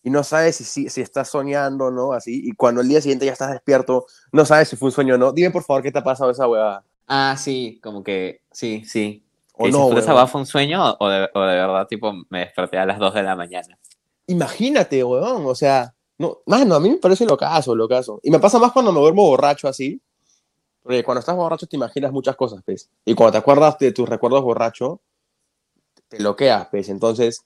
y 0.03 0.09
no 0.09 0.23
sabes 0.23 0.57
si, 0.57 0.63
si, 0.63 0.89
si 0.89 1.01
estás 1.01 1.29
soñando 1.29 1.85
o 1.85 1.91
no, 1.91 2.13
así, 2.13 2.41
y 2.47 2.51
cuando 2.51 2.81
el 2.81 2.87
día 2.87 3.01
siguiente 3.01 3.25
ya 3.25 3.31
estás 3.33 3.51
despierto, 3.51 4.05
no 4.31 4.45
sabes 4.45 4.69
si 4.69 4.75
fue 4.75 4.87
un 4.87 4.91
sueño 4.91 5.15
o 5.15 5.17
no. 5.17 5.31
Dime 5.31 5.49
por 5.51 5.63
favor 5.63 5.81
qué 5.81 5.91
te 5.91 5.99
ha 5.99 6.03
pasado 6.03 6.29
esa 6.29 6.47
huevada. 6.47 6.83
Ah, 7.07 7.35
sí, 7.37 7.79
como 7.81 8.03
que 8.03 8.41
sí, 8.51 8.83
sí. 8.85 9.23
O 9.53 9.67
no, 9.67 9.87
"Puta, 9.87 9.99
¿Esa 9.99 10.11
huevón. 10.11 10.15
hueá 10.15 10.27
fue 10.27 10.41
un 10.41 10.47
sueño 10.47 10.95
o 10.99 11.09
de, 11.09 11.29
o 11.33 11.41
de 11.41 11.55
verdad 11.55 11.87
tipo 11.87 12.13
me 12.29 12.39
desperté 12.39 12.77
a 12.77 12.85
las 12.85 12.99
2 12.99 13.13
de 13.15 13.23
la 13.23 13.35
mañana? 13.35 13.79
Imagínate, 14.27 15.03
weón, 15.03 15.45
o 15.45 15.55
sea, 15.55 15.94
no, 16.17 16.39
mano, 16.45 16.75
a 16.75 16.79
mí 16.79 16.89
me 16.89 16.97
parece 16.97 17.25
lo 17.25 17.37
caso, 17.37 17.75
lo 17.75 17.87
caso. 17.87 18.19
Y 18.23 18.31
me 18.31 18.39
pasa 18.39 18.59
más 18.59 18.71
cuando 18.71 18.91
me 18.91 18.99
duermo 18.99 19.23
borracho 19.27 19.67
así, 19.67 20.01
porque 20.83 21.03
cuando 21.03 21.19
estás 21.19 21.35
borracho 21.35 21.67
te 21.67 21.75
imaginas 21.75 22.11
muchas 22.11 22.35
cosas, 22.35 22.61
pues. 22.65 22.89
Y 23.05 23.15
cuando 23.15 23.33
te 23.33 23.37
acuerdas 23.39 23.77
de 23.79 23.91
tus 23.91 24.07
recuerdos 24.07 24.43
borracho, 24.43 25.01
te 26.07 26.17
bloqueas, 26.17 26.67
pues. 26.69 26.89
Entonces, 26.89 27.41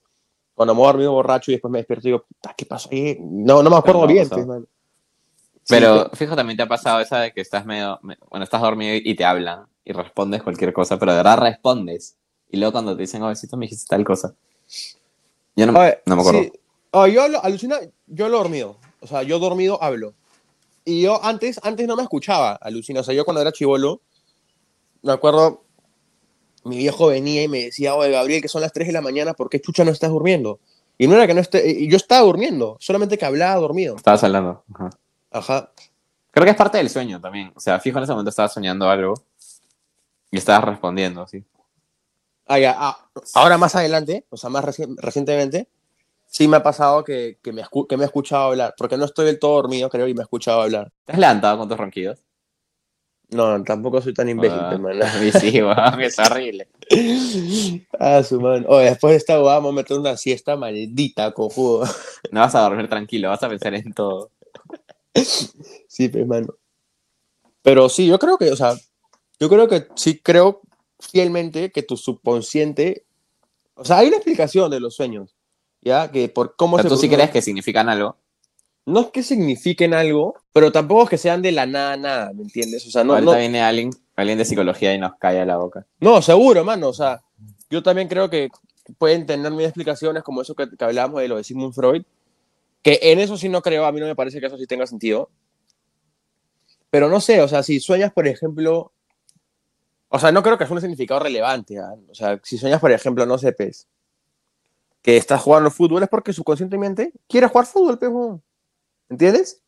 cuando 0.53 0.75
me 0.75 0.81
he 0.81 0.85
dormido 0.85 1.13
borracho 1.13 1.51
y 1.51 1.55
después 1.55 1.71
me 1.71 1.79
despierto, 1.79 2.03
digo, 2.07 2.23
puta, 2.27 2.53
¿qué 2.57 2.65
pasó 2.65 2.89
ahí? 2.91 3.17
No, 3.21 3.63
no 3.63 3.69
me 3.69 3.77
acuerdo 3.77 4.05
bien, 4.07 4.29
pues, 4.29 4.45
mano. 4.45 4.65
Sí, 5.63 5.75
Pero 5.75 6.09
pe- 6.09 6.17
fijo, 6.17 6.35
también 6.35 6.57
te 6.57 6.63
ha 6.63 6.67
pasado 6.67 6.99
esa 6.99 7.19
de 7.21 7.31
que 7.31 7.41
estás 7.41 7.65
medio, 7.65 7.99
me- 8.01 8.17
bueno, 8.29 8.43
estás 8.43 8.61
dormido 8.61 8.95
y 8.95 9.15
te 9.15 9.23
hablan 9.25 9.65
y 9.85 9.93
respondes 9.93 10.43
cualquier 10.43 10.73
cosa, 10.73 10.97
pero 10.97 11.11
de 11.11 11.17
verdad 11.17 11.37
respondes. 11.39 12.17
Y 12.49 12.57
luego 12.57 12.71
cuando 12.73 12.95
te 12.95 13.01
dicen, 13.03 13.21
oh, 13.23 13.27
besito, 13.27 13.55
me 13.57 13.65
dijiste 13.67 13.87
tal 13.87 14.03
cosa. 14.03 14.33
Yo 15.55 15.65
no, 15.65 15.73
no 15.73 16.15
me 16.15 16.21
acuerdo. 16.21 16.41
sí. 16.41 16.51
Ah, 16.91 17.07
yo 17.07 17.21
hablo, 17.23 17.43
alucina, 17.43 17.77
yo 18.07 18.25
hablo 18.25 18.37
dormido. 18.37 18.77
O 19.01 19.07
sea, 19.07 19.23
yo 19.23 19.39
dormido 19.39 19.81
hablo. 19.81 20.13
Y 20.85 21.01
yo 21.03 21.23
antes, 21.23 21.59
antes 21.63 21.87
no 21.87 21.95
me 21.95 22.03
escuchaba, 22.03 22.53
alucina. 22.53 23.01
O 23.01 23.03
sea, 23.03 23.13
yo 23.13 23.25
cuando 23.25 23.41
era 23.41 23.51
chivolo, 23.51 24.01
me 25.03 25.11
acuerdo, 25.11 25.63
mi 26.63 26.77
viejo 26.77 27.07
venía 27.07 27.43
y 27.43 27.47
me 27.47 27.65
decía, 27.65 27.95
oye, 27.95 28.11
Gabriel, 28.11 28.41
que 28.41 28.47
son 28.47 28.61
las 28.61 28.73
3 28.73 28.87
de 28.87 28.93
la 28.93 29.01
mañana, 29.01 29.33
¿por 29.33 29.49
qué 29.49 29.61
chucha 29.61 29.83
no 29.85 29.91
estás 29.91 30.09
durmiendo? 30.09 30.59
Y 30.97 31.07
no 31.07 31.15
era 31.15 31.27
que 31.27 31.33
no 31.33 31.39
esté, 31.41 31.69
y 31.69 31.89
yo 31.89 31.95
estaba 31.95 32.25
durmiendo, 32.25 32.75
solamente 32.79 33.17
que 33.17 33.25
hablaba 33.25 33.59
dormido. 33.61 33.95
Estabas 33.95 34.23
hablando. 34.23 34.63
Ajá. 34.73 34.89
Ajá. 35.31 35.71
Creo 36.31 36.45
que 36.45 36.51
es 36.51 36.57
parte 36.57 36.77
del 36.77 36.89
sueño 36.89 37.21
también. 37.21 37.51
O 37.55 37.59
sea, 37.59 37.79
fijo, 37.79 37.97
en 37.99 38.03
ese 38.03 38.11
momento 38.11 38.29
estabas 38.29 38.53
soñando 38.53 38.89
algo 38.89 39.13
y 40.31 40.37
estabas 40.37 40.65
respondiendo, 40.65 41.25
sí. 41.27 41.43
Ah, 42.47 42.59
ya, 42.59 42.75
ah, 42.77 43.09
ahora 43.35 43.57
más 43.57 43.75
adelante, 43.75 44.25
o 44.29 44.35
sea, 44.37 44.49
más 44.49 44.65
reci- 44.65 44.95
recientemente, 44.97 45.67
sí 46.29 46.47
me 46.47 46.57
ha 46.57 46.63
pasado 46.63 47.03
que, 47.03 47.39
que, 47.43 47.51
me 47.51 47.63
que 47.89 47.97
me 47.97 48.03
he 48.03 48.05
escuchado 48.05 48.43
hablar, 48.51 48.75
porque 48.77 48.97
no 48.97 49.05
estoy 49.05 49.25
del 49.25 49.39
todo 49.39 49.55
dormido, 49.55 49.89
creo, 49.89 50.07
y 50.07 50.13
me 50.13 50.21
he 50.21 50.23
escuchado 50.23 50.61
hablar. 50.61 50.91
¿Te 51.05 51.13
has 51.13 51.19
levantado 51.19 51.57
con 51.57 51.67
tus 51.67 51.77
ronquidos? 51.77 52.19
No, 53.31 53.63
tampoco 53.63 54.01
soy 54.01 54.13
tan 54.13 54.27
imbécil, 54.29 54.57
Ah, 54.59 54.71
hermano. 54.73 55.05
sí, 55.39 55.51
weón, 55.61 56.01
es 56.01 56.17
horrible. 56.17 56.67
Ah, 57.99 58.23
su 58.23 58.39
mano. 58.41 58.65
Oye, 58.69 58.85
después 58.85 59.11
de 59.11 59.17
esta 59.17 59.37
huevada 59.37 59.57
vamos 59.57 59.73
a 59.73 59.75
meter 59.75 59.97
una 59.99 60.17
siesta 60.17 60.55
maldita, 60.55 61.31
cojudo. 61.31 61.83
No 62.31 62.39
vas 62.41 62.55
a 62.55 62.61
dormir 62.61 62.87
tranquilo, 62.89 63.29
vas 63.29 63.43
a 63.43 63.49
pensar 63.49 63.73
en 63.75 63.93
todo. 63.93 64.31
Sí, 65.13 66.09
pues, 66.09 66.25
mano. 66.25 66.55
Pero 67.61 67.89
sí, 67.89 68.07
yo 68.07 68.17
creo 68.17 68.37
que, 68.37 68.51
o 68.51 68.55
sea, 68.55 68.73
yo 69.39 69.49
creo 69.49 69.67
que 69.67 69.87
sí 69.95 70.19
creo 70.19 70.61
fielmente 70.99 71.71
que 71.71 71.83
tu 71.83 71.97
subconsciente, 71.97 73.05
o 73.75 73.85
sea, 73.85 73.97
hay 73.99 74.07
una 74.07 74.17
explicación 74.17 74.71
de 74.71 74.79
los 74.79 74.95
sueños, 74.95 75.35
¿ya? 75.81 76.11
Que 76.11 76.29
por 76.29 76.55
cómo 76.55 76.75
O 76.75 76.79
sea, 76.79 76.83
se 76.83 76.89
tú 76.89 76.97
sí 76.97 77.09
crees 77.09 77.29
que 77.29 77.41
significan 77.41 77.89
algo. 77.89 78.17
No 78.85 79.01
es 79.01 79.07
que 79.07 79.23
signifiquen 79.23 79.93
algo, 79.93 80.35
pero 80.51 80.71
tampoco 80.71 81.03
es 81.03 81.09
que 81.09 81.17
sean 81.17 81.41
de 81.41 81.51
la 81.51 81.65
nada, 81.65 81.95
nada, 81.95 82.33
¿me 82.33 82.43
entiendes? 82.43 82.87
O 82.87 82.91
sea, 82.91 83.03
no, 83.03 83.13
Ahorita 83.13 83.33
no, 83.33 83.37
viene 83.37 83.61
alguien, 83.61 83.91
alguien 84.15 84.37
de 84.37 84.45
psicología 84.45 84.93
y 84.93 84.97
nos 84.97 85.15
calla 85.15 85.45
la 85.45 85.57
boca. 85.57 85.85
no, 85.99 86.21
seguro, 86.21 86.63
mano, 86.63 86.89
o 86.89 86.93
sea, 86.93 87.21
yo 87.69 87.83
también 87.83 88.07
creo 88.07 88.29
que 88.29 88.49
pueden 88.97 89.25
tener 89.25 89.51
mis 89.51 89.65
explicaciones 89.65 90.23
como 90.23 90.41
eso 90.41 90.55
que, 90.55 90.67
que 90.75 90.83
hablábamos 90.83 91.21
de 91.21 91.27
lo 91.27 91.37
de 91.37 91.43
Sigmund 91.43 91.73
Freud, 91.73 92.03
que 92.81 92.99
en 93.01 93.19
eso 93.19 93.37
sí 93.37 93.49
no 93.49 93.61
creo, 93.61 93.85
a 93.85 93.91
mí 93.91 93.99
no 93.99 94.07
me 94.07 94.15
parece 94.15 94.39
que 94.39 94.47
eso 94.47 94.57
sí 94.57 94.65
tenga 94.65 94.87
sentido. 94.87 95.29
Pero 96.89 97.09
no 97.09 97.21
sé, 97.21 97.41
o 97.41 97.47
sea, 97.47 97.61
si 97.61 97.79
sueñas, 97.79 98.11
por 98.11 98.27
ejemplo, 98.27 98.91
o 100.09 100.19
sea, 100.19 100.31
no 100.31 100.41
creo 100.41 100.57
que 100.57 100.65
sea 100.65 100.73
un 100.73 100.81
significado 100.81 101.19
relevante, 101.19 101.77
¿ah? 101.77 101.93
o 102.09 102.15
sea, 102.15 102.39
si 102.43 102.57
sueñas, 102.57 102.81
por 102.81 102.91
ejemplo, 102.91 103.25
no 103.25 103.37
sé, 103.37 103.51
pues, 103.51 103.87
que 105.01 105.17
estás 105.17 105.41
jugando 105.41 105.71
fútbol 105.71 106.03
es 106.03 106.09
porque 106.09 106.33
subconscientemente 106.33 107.13
quieres 107.27 107.51
jugar 107.51 107.65
fútbol, 107.67 107.97
weón. 108.01 108.43
¿entiendes? 109.09 109.63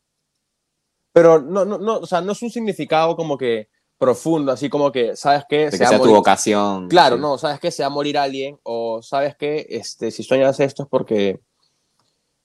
Pero 1.12 1.40
no, 1.40 1.64
no, 1.64 1.78
no, 1.78 1.98
o 1.98 2.06
sea, 2.06 2.20
no 2.20 2.32
es 2.32 2.42
un 2.42 2.50
significado 2.50 3.16
como 3.16 3.36
que 3.36 3.68
profundo, 3.98 4.50
así 4.52 4.68
como 4.68 4.90
que, 4.90 5.14
¿sabes 5.16 5.44
qué? 5.48 5.70
Se 5.70 5.78
que 5.78 5.86
sea 5.86 5.96
tu 5.98 6.04
morir- 6.04 6.16
vocación. 6.16 6.88
Claro, 6.88 7.16
sí. 7.16 7.22
no, 7.22 7.38
sabes 7.38 7.60
que 7.60 7.70
se 7.70 7.82
va 7.82 7.86
a 7.86 7.90
morir 7.90 8.18
alguien 8.18 8.58
o 8.62 9.00
sabes 9.02 9.36
que 9.36 9.66
este, 9.68 10.10
si 10.10 10.22
sueñas 10.22 10.58
esto 10.60 10.82
es 10.84 10.88
porque 10.88 11.40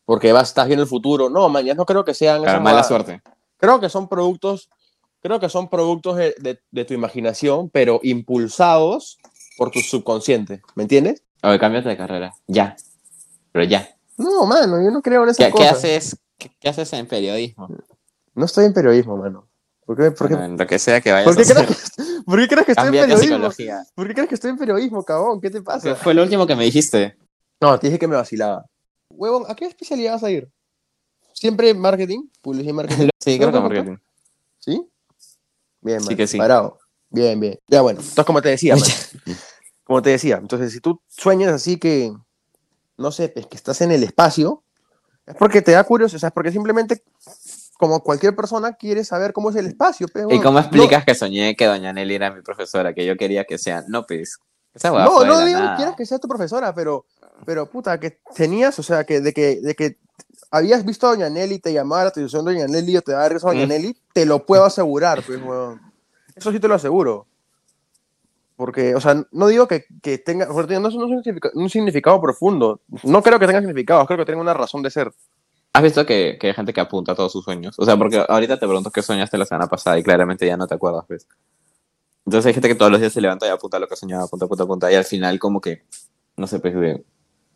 porque 0.06 0.32
vas, 0.32 0.50
estás 0.50 0.68
viendo 0.68 0.84
el 0.84 0.90
futuro. 0.90 1.30
No, 1.30 1.50
man, 1.50 1.66
ya 1.66 1.74
no 1.74 1.86
creo 1.86 2.06
que 2.06 2.14
sean 2.14 2.42
Claro, 2.44 2.62
mala 2.62 2.84
suerte. 2.84 3.22
Creo 3.58 3.80
que 3.82 3.90
son 3.90 4.08
productos, 4.08 4.70
creo 5.22 5.40
que 5.40 5.50
son 5.50 5.70
productos 5.70 6.16
de, 6.16 6.34
de- 6.40 6.62
de 6.72 6.86
tu 6.86 6.94
imaginación, 6.94 7.70
pero 7.70 8.00
impulsados 8.04 9.18
por 9.58 9.72
tu 9.72 9.80
subconsciente, 9.80 10.62
¿me 10.76 10.84
entiendes? 10.84 11.24
Oye, 11.44 11.60
cámbiate 11.60 11.90
de 11.90 11.98
carrera. 11.98 12.34
Ya. 12.48 12.76
Pero 13.52 13.66
ya. 13.66 13.88
No, 14.18 14.46
mano, 14.46 14.82
yo 14.84 14.92
no 14.92 15.02
creo 15.02 15.24
en 15.24 15.30
esas 15.30 15.38
¿Qué, 15.38 15.52
qué 15.52 15.52
cosas. 15.52 15.74
haces, 15.78 16.18
qué, 16.38 16.52
qué 16.60 16.70
haces 16.70 16.92
en 16.94 17.08
periodismo? 17.08 17.68
No 18.34 18.46
estoy 18.46 18.66
en 18.66 18.74
periodismo, 18.74 19.18
mano. 19.18 19.48
¿Por 19.86 19.96
qué, 19.98 20.12
por 20.12 20.28
qué- 20.28 20.34
Bueno, 20.36 20.54
en 20.54 20.58
lo 20.58 20.68
que 20.68 20.80
sea 20.80 21.00
que 21.00 21.12
vayas 21.12 21.26
por 21.26 21.36
qué 21.36 21.42
a 21.42 21.56
hacer. 21.56 21.66
crees, 21.66 21.92
que- 21.96 22.04
por 22.26 22.40
qué 22.40 22.48
crees 22.48 22.66
que 22.66 22.72
estoy 22.74 22.88
en 22.88 22.96
a 22.96 23.02
periodismo? 23.02 23.36
psicología. 23.36 23.84
¿Por 23.96 24.08
qué 24.08 24.14
crees 24.14 24.30
que 24.30 24.36
estoy 24.36 24.50
en 24.52 24.58
periodismo, 24.58 25.04
cabrón? 25.04 25.40
¿Qué 25.40 25.50
te 25.50 25.62
pasa? 25.62 25.96
Fue 25.96 26.14
lo 26.14 26.24
último 26.24 26.46
que 26.48 26.56
me 26.56 26.64
dijiste. 26.66 27.18
No, 27.62 27.80
te 27.80 27.88
dije 27.88 28.00
que 28.00 28.08
me 28.08 28.16
vacilaba. 28.16 28.66
Huevón, 29.10 29.44
¿a 29.48 29.56
qué 29.56 29.66
especialidad 29.66 30.14
vas 30.14 30.24
a 30.24 30.32
ir? 30.32 30.50
¿Siempre 31.34 31.74
marketing? 31.74 32.28
¿Publicidad 32.42 32.70
y 32.72 32.74
marketing? 32.74 33.10
Sí, 33.20 33.38
creo 33.38 33.52
que 33.52 33.60
marketing. 33.60 33.98
¿Sí? 34.60 34.82
Bien, 35.82 36.00
Sí 36.02 36.08
man. 36.08 36.16
que 36.18 36.28
sí. 36.28 36.38
Parado. 36.38 36.80
Bien, 37.10 37.40
bien. 37.40 37.58
Ya 37.68 37.82
bueno, 37.82 38.00
entonces 38.00 38.26
como 38.26 38.42
te 38.42 38.50
decía, 38.50 38.76
man, 38.76 38.84
como 39.88 40.02
te 40.02 40.10
decía, 40.10 40.36
entonces 40.42 40.74
si 40.74 40.82
tú 40.82 41.02
sueñas 41.08 41.54
así 41.54 41.78
que, 41.80 42.14
no 42.98 43.12
sé, 43.12 43.30
pues, 43.30 43.48
que 43.48 43.56
estás 43.56 43.80
en 43.80 43.94
el 43.94 44.04
espacio, 44.04 44.62
es 45.26 45.34
porque 45.36 45.62
te 45.62 45.72
da 45.72 45.84
curiosidad, 45.86 46.18
o 46.18 46.20
sea, 46.20 46.28
es 46.28 46.34
porque 46.34 46.52
simplemente, 46.52 47.04
como 47.78 48.02
cualquier 48.02 48.36
persona, 48.36 48.74
quiere 48.74 49.06
saber 49.06 49.32
cómo 49.32 49.50
es 49.50 49.56
el 49.56 49.66
espacio. 49.68 50.08
pues, 50.10 50.24
¿Y 50.24 50.28
huevón. 50.28 50.44
cómo 50.44 50.60
explicas 50.60 51.06
que 51.06 51.16
soñé 51.16 51.56
que 51.56 51.66
Doña 51.66 51.94
Nelly 51.94 52.16
era 52.16 52.32
mi 52.32 52.42
profesora? 52.42 52.94
Que 52.94 53.06
yo 53.06 53.16
quería 53.16 53.46
que 53.46 53.58
sea. 53.58 53.86
No, 53.88 54.06
pues. 54.06 54.40
Esa 54.74 54.90
No, 54.90 55.24
no, 55.24 55.26
no 55.26 55.46
digo 55.46 55.60
que 55.60 55.76
quieras 55.78 55.96
que 55.96 56.06
sea 56.06 56.20
tu 56.20 56.28
profesora, 56.28 56.74
pero, 56.74 57.06
pero 57.46 57.70
puta, 57.70 57.98
que 58.00 58.20
tenías, 58.36 58.78
o 58.80 58.84
sea, 58.84 59.06
que 59.06 59.22
de 59.22 59.32
que, 59.34 59.62
de 59.62 59.74
que 59.74 59.98
habías 60.52 60.84
visto 60.86 61.08
a 61.08 61.12
Doña 61.12 61.30
Nelly, 61.30 61.60
te 61.60 61.72
llamaba 61.72 62.04
la 62.04 62.10
atención 62.10 62.44
Doña 62.44 62.68
Nelly 62.68 62.98
o 62.98 63.02
te 63.02 63.14
daba 63.14 63.26
a 63.26 63.30
Doña 63.30 63.66
Mm. 63.66 63.70
Nelly, 63.70 63.98
te 64.14 64.26
lo 64.26 64.46
puedo 64.46 64.66
asegurar, 64.66 65.24
pues, 65.26 65.42
weón. 65.42 65.82
Eso 66.36 66.52
sí 66.52 66.60
te 66.60 66.68
lo 66.68 66.76
aseguro. 66.76 67.26
Porque, 68.58 68.96
o 68.96 69.00
sea, 69.00 69.24
no 69.32 69.48
digo 69.48 69.68
que, 69.68 69.86
que 70.02 70.18
tenga, 70.18 70.48
no 70.48 70.60
es 70.60 70.68
no 70.68 70.88
es 70.90 70.96
un, 70.96 71.24
significa- 71.24 71.52
un 71.54 71.70
significado 71.70 72.20
profundo. 72.20 72.82
No 73.04 73.22
creo 73.22 73.40
que 73.40 73.46
tenga 73.48 73.60
significado, 73.60 74.06
creo 74.08 74.18
que 74.20 74.26
tenga 74.26 74.42
una 74.42 74.54
razón 74.54 74.82
de 74.82 74.90
ser. 74.90 75.14
¿Has 75.74 75.84
visto 75.84 76.06
que, 76.08 76.38
que 76.42 76.48
hay 76.48 76.54
gente 76.54 76.74
que 76.74 76.82
apunta 76.82 77.14
todos 77.14 77.32
sus 77.32 77.46
sueños? 77.46 77.76
O 77.78 77.86
sea, 77.86 77.96
porque 77.96 78.26
ahorita 78.28 78.56
te 78.60 78.66
pregunto 78.66 78.90
qué 78.90 79.04
soñaste 79.04 79.38
la 79.38 79.46
semana 79.46 79.68
pasada 79.68 80.00
y 80.00 80.04
claramente 80.04 80.46
ya 80.48 80.58
no 80.58 80.66
te 80.66 80.74
acuerdas, 80.74 81.06
pues. 81.08 81.28
Entonces 82.26 82.48
hay 82.48 82.54
gente 82.54 82.68
que 82.68 82.76
todos 82.76 82.92
los 82.92 83.00
días 83.00 83.14
se 83.14 83.22
levanta 83.22 83.46
y 83.46 83.50
apunta 83.50 83.78
lo 83.80 83.88
que 83.88 83.96
soñaba, 83.96 84.24
apunta, 84.24 84.46
apunta, 84.46 84.64
apunta. 84.64 84.92
Y 84.92 84.96
al 84.96 85.06
final, 85.06 85.38
como 85.40 85.62
que, 85.62 85.84
no 86.36 86.48
sé, 86.48 86.60
pues 86.60 86.74
de 86.76 87.06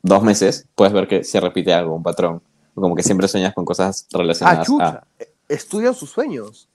dos 0.03 0.21
meses, 0.23 0.67
puedes 0.75 0.93
ver 0.93 1.07
que 1.07 1.23
se 1.23 1.39
repite 1.41 1.73
algo, 1.73 1.95
un 1.95 2.03
patrón. 2.03 2.41
Como 2.75 2.95
que 2.95 3.03
siempre 3.03 3.27
sueñas 3.27 3.53
con 3.55 3.65
cosas 3.65 4.07
Ah, 4.13 4.17
relacionadas 4.19 4.59
a... 4.59 4.63
chucha. 4.63 5.03
Estudian 5.49 5.93
sus 5.95 6.11
sueños. 6.11 6.69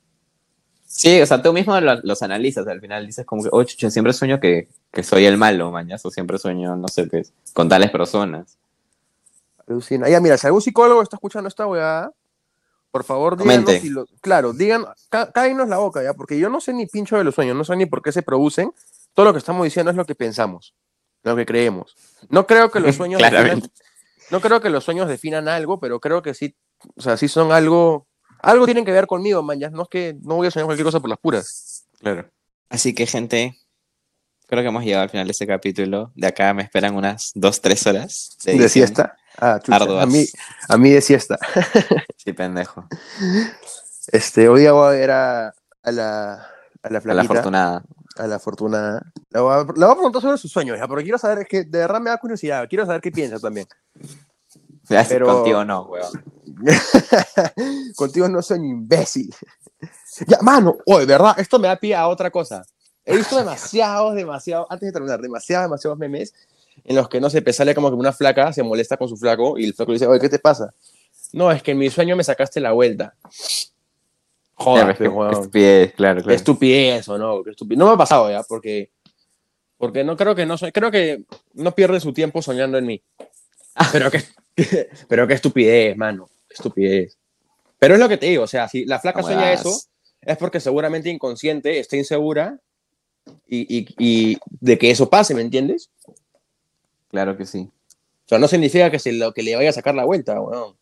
Sí, 0.98 1.20
o 1.20 1.26
sea, 1.26 1.42
tú 1.42 1.52
mismo 1.52 1.78
lo- 1.78 2.00
los 2.02 2.22
analizas. 2.22 2.66
Al 2.66 2.80
final 2.80 3.06
dices 3.06 3.26
como 3.26 3.42
que, 3.42 3.50
oh, 3.52 3.62
chucha, 3.64 3.90
siempre 3.90 4.14
sueño 4.14 4.40
que, 4.40 4.68
que 4.90 5.02
soy 5.02 5.26
el 5.26 5.36
malo, 5.36 5.70
mañas. 5.70 6.04
O 6.06 6.10
siempre 6.10 6.38
sueño, 6.38 6.74
no 6.74 6.88
sé, 6.88 7.04
pues, 7.06 7.32
con 7.52 7.68
tales 7.68 7.90
personas. 7.90 8.56
Alucina. 9.68 10.08
Ya, 10.08 10.20
mira, 10.20 10.38
si 10.38 10.46
algún 10.46 10.62
psicólogo 10.62 11.02
está 11.02 11.16
escuchando 11.16 11.48
esta 11.48 11.66
weá, 11.66 12.10
por 12.90 13.04
favor, 13.04 13.36
díganos 13.36 13.64
Comente. 13.64 13.80
si 13.82 13.90
lo- 13.90 14.06
Claro, 14.20 14.52
digan, 14.52 14.86
cá- 15.10 15.30
cáguenos 15.32 15.68
la 15.68 15.78
boca, 15.78 16.02
ya, 16.02 16.14
porque 16.14 16.38
yo 16.38 16.48
no 16.48 16.60
sé 16.60 16.72
ni 16.72 16.86
pincho 16.86 17.16
de 17.18 17.24
los 17.24 17.34
sueños, 17.34 17.56
no 17.56 17.64
sé 17.64 17.76
ni 17.76 17.84
por 17.86 18.00
qué 18.00 18.12
se 18.12 18.22
producen. 18.22 18.72
Todo 19.12 19.26
lo 19.26 19.32
que 19.32 19.38
estamos 19.38 19.64
diciendo 19.64 19.90
es 19.90 19.96
lo 19.96 20.04
que 20.06 20.14
pensamos, 20.14 20.74
lo 21.24 21.36
que 21.36 21.44
creemos. 21.44 21.94
No 22.30 22.46
creo 22.46 22.70
que 22.70 22.80
los 22.80 22.94
sueños 22.96 23.20
definan- 23.20 23.70
no 24.30 24.40
creo 24.40 24.60
que 24.60 24.70
los 24.70 24.82
sueños 24.84 25.08
definan 25.08 25.46
algo, 25.48 25.78
pero 25.78 26.00
creo 26.00 26.22
que 26.22 26.32
sí, 26.32 26.54
o 26.96 27.02
sea, 27.02 27.16
sí 27.16 27.28
son 27.28 27.52
algo, 27.52 28.05
algo 28.50 28.64
tienen 28.64 28.84
que 28.84 28.92
ver 28.92 29.06
conmigo, 29.06 29.42
man, 29.42 29.58
ya, 29.58 29.70
no 29.70 29.82
es 29.82 29.88
que 29.88 30.16
no 30.22 30.36
voy 30.36 30.46
a 30.46 30.50
soñar 30.50 30.66
cualquier 30.66 30.84
cosa 30.86 31.00
por 31.00 31.10
las 31.10 31.18
puras. 31.18 31.86
Claro. 32.00 32.30
Así 32.68 32.94
que, 32.94 33.06
gente, 33.06 33.58
creo 34.46 34.62
que 34.62 34.68
hemos 34.68 34.84
llegado 34.84 35.02
al 35.04 35.10
final 35.10 35.26
de 35.26 35.32
este 35.32 35.46
capítulo. 35.46 36.12
De 36.14 36.26
acá 36.26 36.52
me 36.54 36.62
esperan 36.62 36.94
unas 36.96 37.32
dos, 37.34 37.60
tres 37.60 37.86
horas 37.86 38.36
de, 38.44 38.68
siesta. 38.68 39.16
Ah, 39.38 39.60
a 40.00 40.06
mí, 40.06 40.24
a 40.68 40.76
mí 40.76 40.90
de 40.90 41.00
siesta. 41.00 41.38
Sí, 42.16 42.32
pendejo. 42.32 42.84
Este, 44.08 44.48
hoy 44.48 44.62
día 44.62 44.72
voy 44.72 44.88
a 44.88 44.90
ver 44.90 45.10
a, 45.12 45.46
a 45.48 45.92
la, 45.92 46.32
a 46.34 46.40
la 46.42 46.46
A 46.82 46.90
la 46.90 47.00
flaquita. 47.00 47.22
afortunada. 47.34 47.82
a 48.16 48.26
la 48.26 48.38
fortuna. 48.40 49.12
Le 49.30 49.40
voy 49.40 49.52
a, 49.54 49.58
le 49.58 49.64
voy 49.64 49.90
a 49.90 49.94
preguntar 49.94 50.22
sobre 50.22 50.38
sus 50.38 50.50
sueños, 50.50 50.76
ya, 50.78 50.88
porque 50.88 51.04
quiero 51.04 51.18
saber, 51.18 51.38
es 51.40 51.48
que 51.48 51.62
de 51.64 51.78
verdad 51.78 52.00
me 52.00 52.10
da 52.10 52.18
curiosidad, 52.18 52.66
quiero 52.68 52.84
saber 52.84 53.00
qué 53.00 53.12
piensa 53.12 53.38
también. 53.38 53.66
Pero- 54.88 55.26
Contigo 55.26 55.64
no, 55.64 55.82
weón. 55.84 56.35
Contigo 57.96 58.28
no 58.28 58.42
soy 58.42 58.58
un 58.58 58.66
imbécil. 58.66 59.34
ya, 60.26 60.38
mano, 60.42 60.76
oye, 60.86 61.06
¿verdad? 61.06 61.38
Esto 61.38 61.58
me 61.58 61.68
da 61.68 61.76
pie 61.76 61.94
a 61.94 62.08
otra 62.08 62.30
cosa. 62.30 62.64
He 63.04 63.16
visto 63.16 63.36
demasiados, 63.38 64.14
demasiados, 64.14 64.66
antes 64.70 64.86
de 64.88 64.92
terminar, 64.92 65.20
demasiados, 65.20 65.66
demasiados 65.66 65.98
memes 65.98 66.34
en 66.84 66.96
los 66.96 67.08
que, 67.08 67.20
no 67.20 67.30
sé, 67.30 67.42
pues 67.42 67.56
sale 67.56 67.74
como 67.74 67.88
que 67.90 67.96
una 67.96 68.12
flaca 68.12 68.52
se 68.52 68.62
molesta 68.62 68.96
con 68.96 69.08
su 69.08 69.16
flaco 69.16 69.58
y 69.58 69.64
el 69.64 69.74
flaco 69.74 69.92
le 69.92 69.96
dice, 69.96 70.06
oye, 70.06 70.20
¿qué 70.20 70.28
te 70.28 70.38
pasa? 70.38 70.72
No, 71.32 71.50
es 71.50 71.62
que 71.62 71.72
en 71.72 71.78
mi 71.78 71.90
sueño 71.90 72.16
me 72.16 72.24
sacaste 72.24 72.60
la 72.60 72.72
vuelta. 72.72 73.14
Joder, 74.54 74.96
que- 74.96 75.04
estupidez, 75.04 75.92
claro, 75.94 76.22
claro. 76.22 76.34
estupidez 76.34 77.08
o 77.08 77.18
no, 77.18 77.42
estupidez. 77.46 77.78
No 77.78 77.86
me 77.86 77.92
ha 77.92 77.96
pasado 77.96 78.30
ya, 78.30 78.42
porque, 78.42 78.90
porque 79.76 80.02
no 80.04 80.16
creo 80.16 80.34
que 80.34 80.46
no 80.46 80.56
soy, 80.56 80.72
creo 80.72 80.90
que 80.90 81.24
no 81.54 81.72
pierde 81.74 82.00
su 82.00 82.12
tiempo 82.12 82.40
soñando 82.40 82.78
en 82.78 82.86
mí. 82.86 83.02
Pero 83.92 84.10
qué, 84.10 84.22
pero 85.08 85.26
qué 85.26 85.34
estupidez, 85.34 85.96
mano, 85.96 86.28
estupidez. 86.48 87.18
Pero 87.78 87.94
es 87.94 88.00
lo 88.00 88.08
que 88.08 88.16
te 88.16 88.26
digo, 88.26 88.44
o 88.44 88.48
sea, 88.48 88.68
si 88.68 88.84
la 88.84 88.98
flaca 88.98 89.20
¿Cómo 89.20 89.32
sueña 89.32 89.50
das? 89.50 89.60
eso, 89.60 89.80
es 90.22 90.36
porque 90.38 90.60
seguramente 90.60 91.10
inconsciente 91.10 91.78
está 91.78 91.96
insegura 91.96 92.58
y, 93.46 93.78
y, 93.78 93.86
y 93.98 94.38
de 94.60 94.78
que 94.78 94.90
eso 94.90 95.10
pase, 95.10 95.34
¿me 95.34 95.42
entiendes? 95.42 95.90
Claro 97.10 97.36
que 97.36 97.46
sí. 97.46 97.70
O 98.26 98.28
sea, 98.28 98.38
no 98.38 98.48
significa 98.48 98.90
que, 98.90 98.98
se 98.98 99.12
lo, 99.12 99.32
que 99.32 99.42
le 99.42 99.54
vaya 99.54 99.70
a 99.70 99.72
sacar 99.72 99.94
la 99.94 100.04
vuelta, 100.04 100.40
weón. 100.40 100.74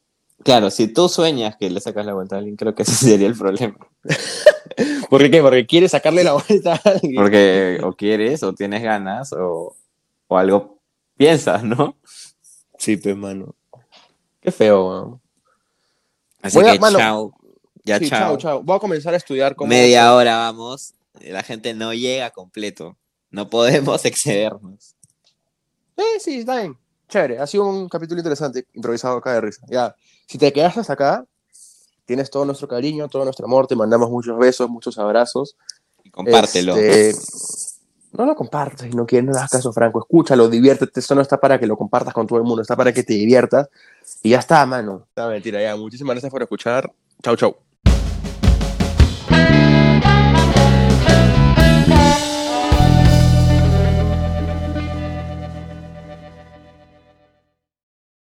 Claro, 0.43 0.71
si 0.71 0.89
tú 0.89 1.09
sueñas 1.09 1.57
que 1.57 1.71
le 1.71 1.81
sacas 1.81 2.07
la 2.07 2.15
vuelta 2.15 2.37
a 2.37 2.39
alguien, 2.39 2.57
creo 2.57 2.75
que 2.75 2.83
ese 2.83 2.93
sería 2.95 3.27
el 3.27 3.37
problema. 3.37 3.77
¿Por 5.11 5.31
qué? 5.31 5.43
Porque 5.43 5.67
quiere 5.67 5.89
sacarle 5.89 6.25
la 6.25 6.33
vuelta 6.33 6.75
a 6.75 6.89
alguien. 6.89 7.15
Porque 7.17 7.81
o 7.83 7.93
quieres, 7.93 8.43
o 8.43 8.55
tienes 8.55 8.83
ganas, 8.83 9.33
o, 9.33 9.77
o 10.27 10.39
algo 10.39 10.81
piensas, 11.17 11.63
¿no? 11.63 11.97
Sí, 12.79 12.97
pues, 12.97 13.17
mano. 13.17 13.55
Qué 14.41 14.51
feo, 14.51 14.89
weón. 14.89 15.24
Así 16.45 16.59
Voy 16.59 16.69
a- 16.69 16.73
que 16.73 16.79
mano, 16.79 16.99
chao. 16.99 17.35
Ya 17.85 17.99
Sí, 17.99 18.09
chao. 18.09 18.19
chao, 18.21 18.37
chao. 18.37 18.63
Voy 18.63 18.77
a 18.77 18.81
comenzar 18.81 19.15
a 19.15 19.17
estudiar 19.17 19.57
cómo... 19.57 19.69
Media 19.69 20.15
hora 20.15 20.37
vamos. 20.37 20.95
La 21.21 21.43
gente 21.43 21.75
no 21.75 21.93
llega 21.95 22.31
completo. 22.31 22.97
No 23.31 23.49
podemos 23.49 24.05
excedernos. 24.05 24.95
Eh, 25.97 26.21
sí, 26.21 26.41
está 26.41 26.57
bien. 26.61 26.77
Chévere, 27.09 27.39
ha 27.39 27.47
sido 27.47 27.67
un 27.67 27.89
capítulo 27.89 28.19
interesante, 28.21 28.67
improvisado 28.75 29.17
acá 29.19 29.33
de 29.35 29.41
risa. 29.41 29.65
Ya, 29.69 29.95
si 30.27 30.39
te 30.39 30.53
quedas 30.53 30.77
hasta 30.77 30.93
acá, 30.95 31.25
tienes 32.05 32.31
todo 32.31 32.45
nuestro 32.45 32.67
cariño, 32.69 33.09
todo 33.09 33.25
nuestro 33.25 33.47
amor, 33.47 33.67
te 33.67 33.77
mandamos 33.77 34.11
muchos 34.11 34.37
besos, 34.39 34.69
muchos 34.69 34.99
abrazos. 34.99 35.57
Y 36.03 36.11
compártelo. 36.11 36.77
Este, 36.77 37.15
no 38.17 38.27
lo 38.27 38.37
compartas 38.37 38.89
si 38.89 38.97
no 38.97 39.07
quieres, 39.07 39.27
no 39.27 39.33
le 39.33 39.49
caso, 39.49 39.73
Franco. 39.73 40.01
Escúchalo, 40.01 40.49
diviértete. 40.49 41.01
Esto 41.01 41.15
no 41.15 41.21
está 41.21 41.39
para 41.39 41.59
que 41.59 41.67
lo 41.67 41.77
compartas 41.77 42.15
con 42.15 42.27
todo 42.27 42.39
el 42.39 42.45
mundo, 42.45 42.63
está 42.63 42.77
para 42.77 42.93
que 42.93 43.03
te 43.03 43.15
diviertas. 43.15 43.69
Y 44.23 44.31
ya 44.31 44.39
está, 44.39 44.65
mano. 44.67 45.07
No, 45.17 45.29
mentira, 45.29 45.61
ya. 45.61 45.77
Muchísimas 45.77 46.15
gracias 46.15 46.31
por 46.31 46.43
escuchar. 46.43 46.93
Chau, 47.23 47.37
chau. 47.37 47.57